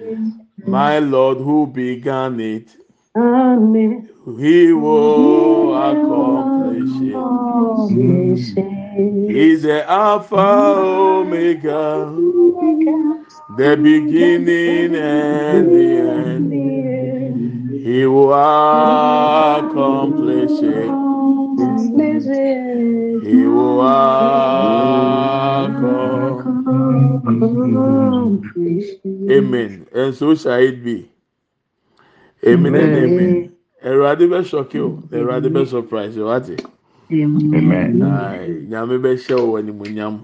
[0.65, 2.75] my lord who began it
[4.37, 7.25] he will accomplish it.
[9.31, 12.13] He's the Alpha Omega,
[13.57, 16.53] the beginning and the end.
[17.85, 20.99] He will accomplish it.
[23.25, 25.79] He will accomplish.
[29.03, 29.31] it.
[29.31, 29.87] Amen.
[29.93, 31.09] And so shall it be.
[32.47, 33.51] Amen and amen.
[33.89, 36.55] Ẹ̀rọ̀adé bẹ́ sọ̀kí o, ẹ̀rọ̀adé bẹ́ sọ̀práìsì wá ti.
[38.69, 40.15] Nyame bẹ́ hyẹ́ wọ ẹnimu nyam.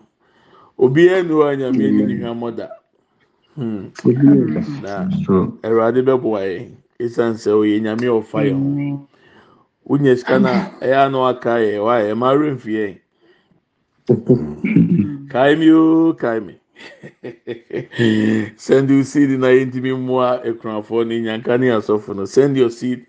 [0.83, 2.67] Obi ẹnu wa nyame ẹni ni hwam ọ̀dà.
[5.67, 6.57] Ẹ̀rọ̀adé bẹ́ bọ̀ ayẹ,
[7.03, 8.63] ẹ̀san sẹ́ oyè nyame ọ̀fà yẹ ho.
[9.87, 12.87] Wúnyẹ sika náà ẹ̀yà ànú aka yẹ wá yẹ, ẹ̀ máa rẹ̀ nfi yẹ.
[15.31, 16.53] Kaimi ooo, kaimi.
[18.57, 22.25] Send your seed na yẹn ti mi mua ekunafo ni nyanka ni asọfo no.
[22.25, 23.05] Send your seed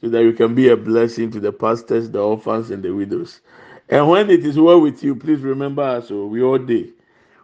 [0.00, 3.40] so that you can be a blessing to the pastors, the orphans, and the widows.
[3.88, 6.08] And when it is well with you, please remember us.
[6.08, 6.90] So we all day.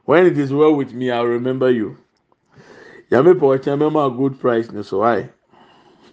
[0.05, 1.97] When it is well with me, I'll remember you.
[3.11, 5.29] Yame po wacha mema a good price ni so why?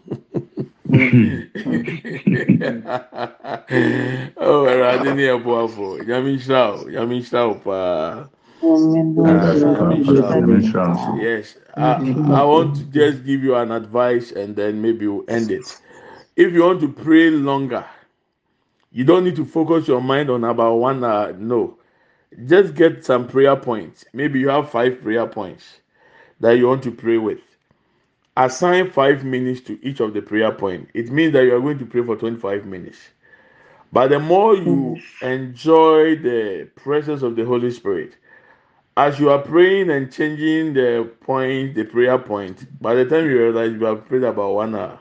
[0.89, 0.95] oh,
[4.66, 5.97] Erade ni ebo afo.
[6.03, 8.30] Yame nhyira o, yame nhyira o pa.
[11.22, 15.51] Yes, I, I want to just give you an advice and then maybe we'll end
[15.51, 15.82] it.
[16.36, 17.86] If you want to pray longer,
[18.91, 21.34] you don't need to focus your mind on about one hour.
[21.34, 21.78] No,
[22.47, 24.05] just get some prayer points.
[24.14, 25.80] Maybe you have five prayer points
[26.39, 27.39] that you want to pray with.
[28.38, 30.89] Assign five minutes to each of the prayer point.
[30.93, 32.99] It means that you are going to pray for 25 minutes.
[33.91, 35.26] But the more you mm-hmm.
[35.26, 38.16] enjoy the presence of the Holy Spirit,
[39.00, 43.38] as you are praying and changing the point, the prayer point, by the time you
[43.38, 45.00] realize you have prayed about one hour.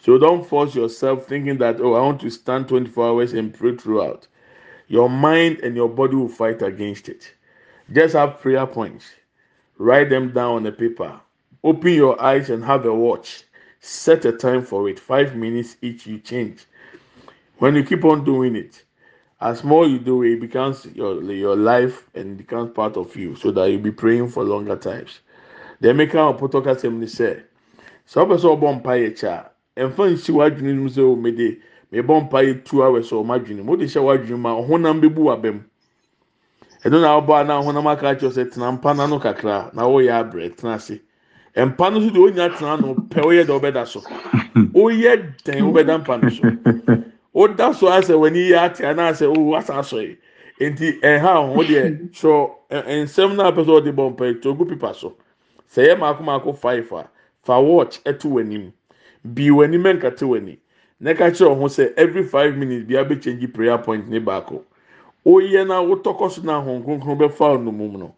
[0.00, 3.76] So don't force yourself thinking that, oh, I want to stand 24 hours and pray
[3.76, 4.28] throughout.
[4.86, 7.34] Your mind and your body will fight against it.
[7.92, 9.06] Just have prayer points.
[9.78, 11.20] Write them down on a paper.
[11.64, 13.42] Open your eyes and have a watch.
[13.80, 15.00] Set a time for it.
[15.00, 16.66] Five minutes each, you change.
[17.58, 18.84] When you keep on doing it,
[19.42, 23.50] as more you do it, becomes your your life and becomes part of you, so
[23.50, 25.20] that you'll be praying for longer times.
[25.80, 27.44] Maker of Potoka Assembly said,
[28.06, 31.56] "So ọbẹ sọ ọbọ mpa yẹ kyẹ a, ẹnfa nsi w'adwene mu sẹ o mede
[31.92, 35.00] mebọ mpa yẹ two hours ọma adwene mu o de hyẹ w'adwene mu a ọhụnam
[35.00, 35.60] bẹ bu w'abẹ mu
[36.84, 39.70] ẹnu na ọbọ a na ọhụnam aka akyerɛ sɛ tena mpa n'ano kakra.
[39.74, 41.00] Na wɔyɛ abrɛ tena ase
[41.56, 44.00] mpa no so de onya tena no pɛ oyɛ dɛ ɔbɛda so.
[44.74, 46.42] Oyɛ dɛn ɔbɛda mpa no so.
[47.34, 50.02] Woda so asɛ w'ani yɛ ate anaasɛ o wasa asɔ
[50.60, 51.92] yi nti ɛha ho deɛ
[52.70, 55.16] ɛ- nsɛm na apɛ sɛ ɔde bɔ mpa yi twerɛ gu pipa so.
[55.74, 57.08] Sɛ mako mako five a
[57.42, 58.72] fa watch ɛto w'anim.
[59.26, 60.58] Bii w'anim ɛnkate w'ani.
[61.00, 64.64] Na ɛka kyerɛ ɔho sɛ every five minutes bi abɛkyɛnji prayer point ne baako.
[65.26, 68.14] Oyɛ na wotɔkɔ so na ahom kronkron bɛfa ɔno mu no.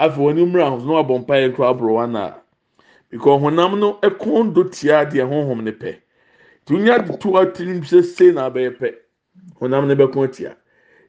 [0.00, 2.34] Afei wɔn anim ahom na wabɔ mpa yɛ kora aboro wɔn a
[3.10, 5.96] because honam no ɛkɔn do tia deɛ honhom ne pɛ.
[6.68, 8.94] Tunya de to atirim se na abɛyɛ pɛ
[9.60, 10.56] honam ne bɛkɔn tia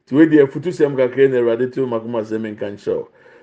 [0.06, 2.78] tiwe deɛ futu sɛm kakra na ɛwurade to mako ma sɛm nka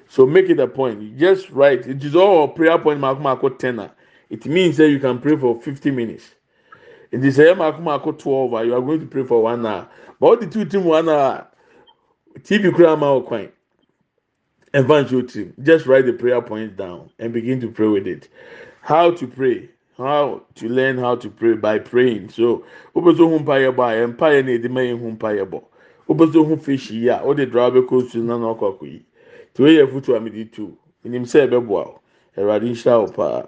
[0.09, 1.18] so make it a point.
[1.18, 1.86] Just write.
[1.86, 3.89] It is all prayer point mako mako ten
[4.30, 6.34] it means that you can pray for fifty minutes.
[7.11, 9.88] It is ɛyɛ mako mako twelve you are going to pray for one hour.
[10.20, 11.47] But tu ti mu one hour?
[12.39, 13.51] Tv kura ɔkwan
[14.74, 18.28] ɛnfa nsuo tirim just write the prayer points down and begin to pray with it.
[18.82, 22.30] How to pray how to learn how to pray by praying.
[22.30, 22.64] So
[22.95, 25.64] wobɛsɛ hu mpa yɛ bɔ a yɛ na yɛde ma yɛn hu mpa bɔ
[26.08, 29.06] wobɛsɛ hu fish yi a ɔde draw bɛkɔ su na na ɔkɔ akɔ yi
[29.54, 32.00] tí yẹ futu amidi tu enim sɛ ɛbɛboa o
[32.38, 33.43] ɛwurade nhyira o paa.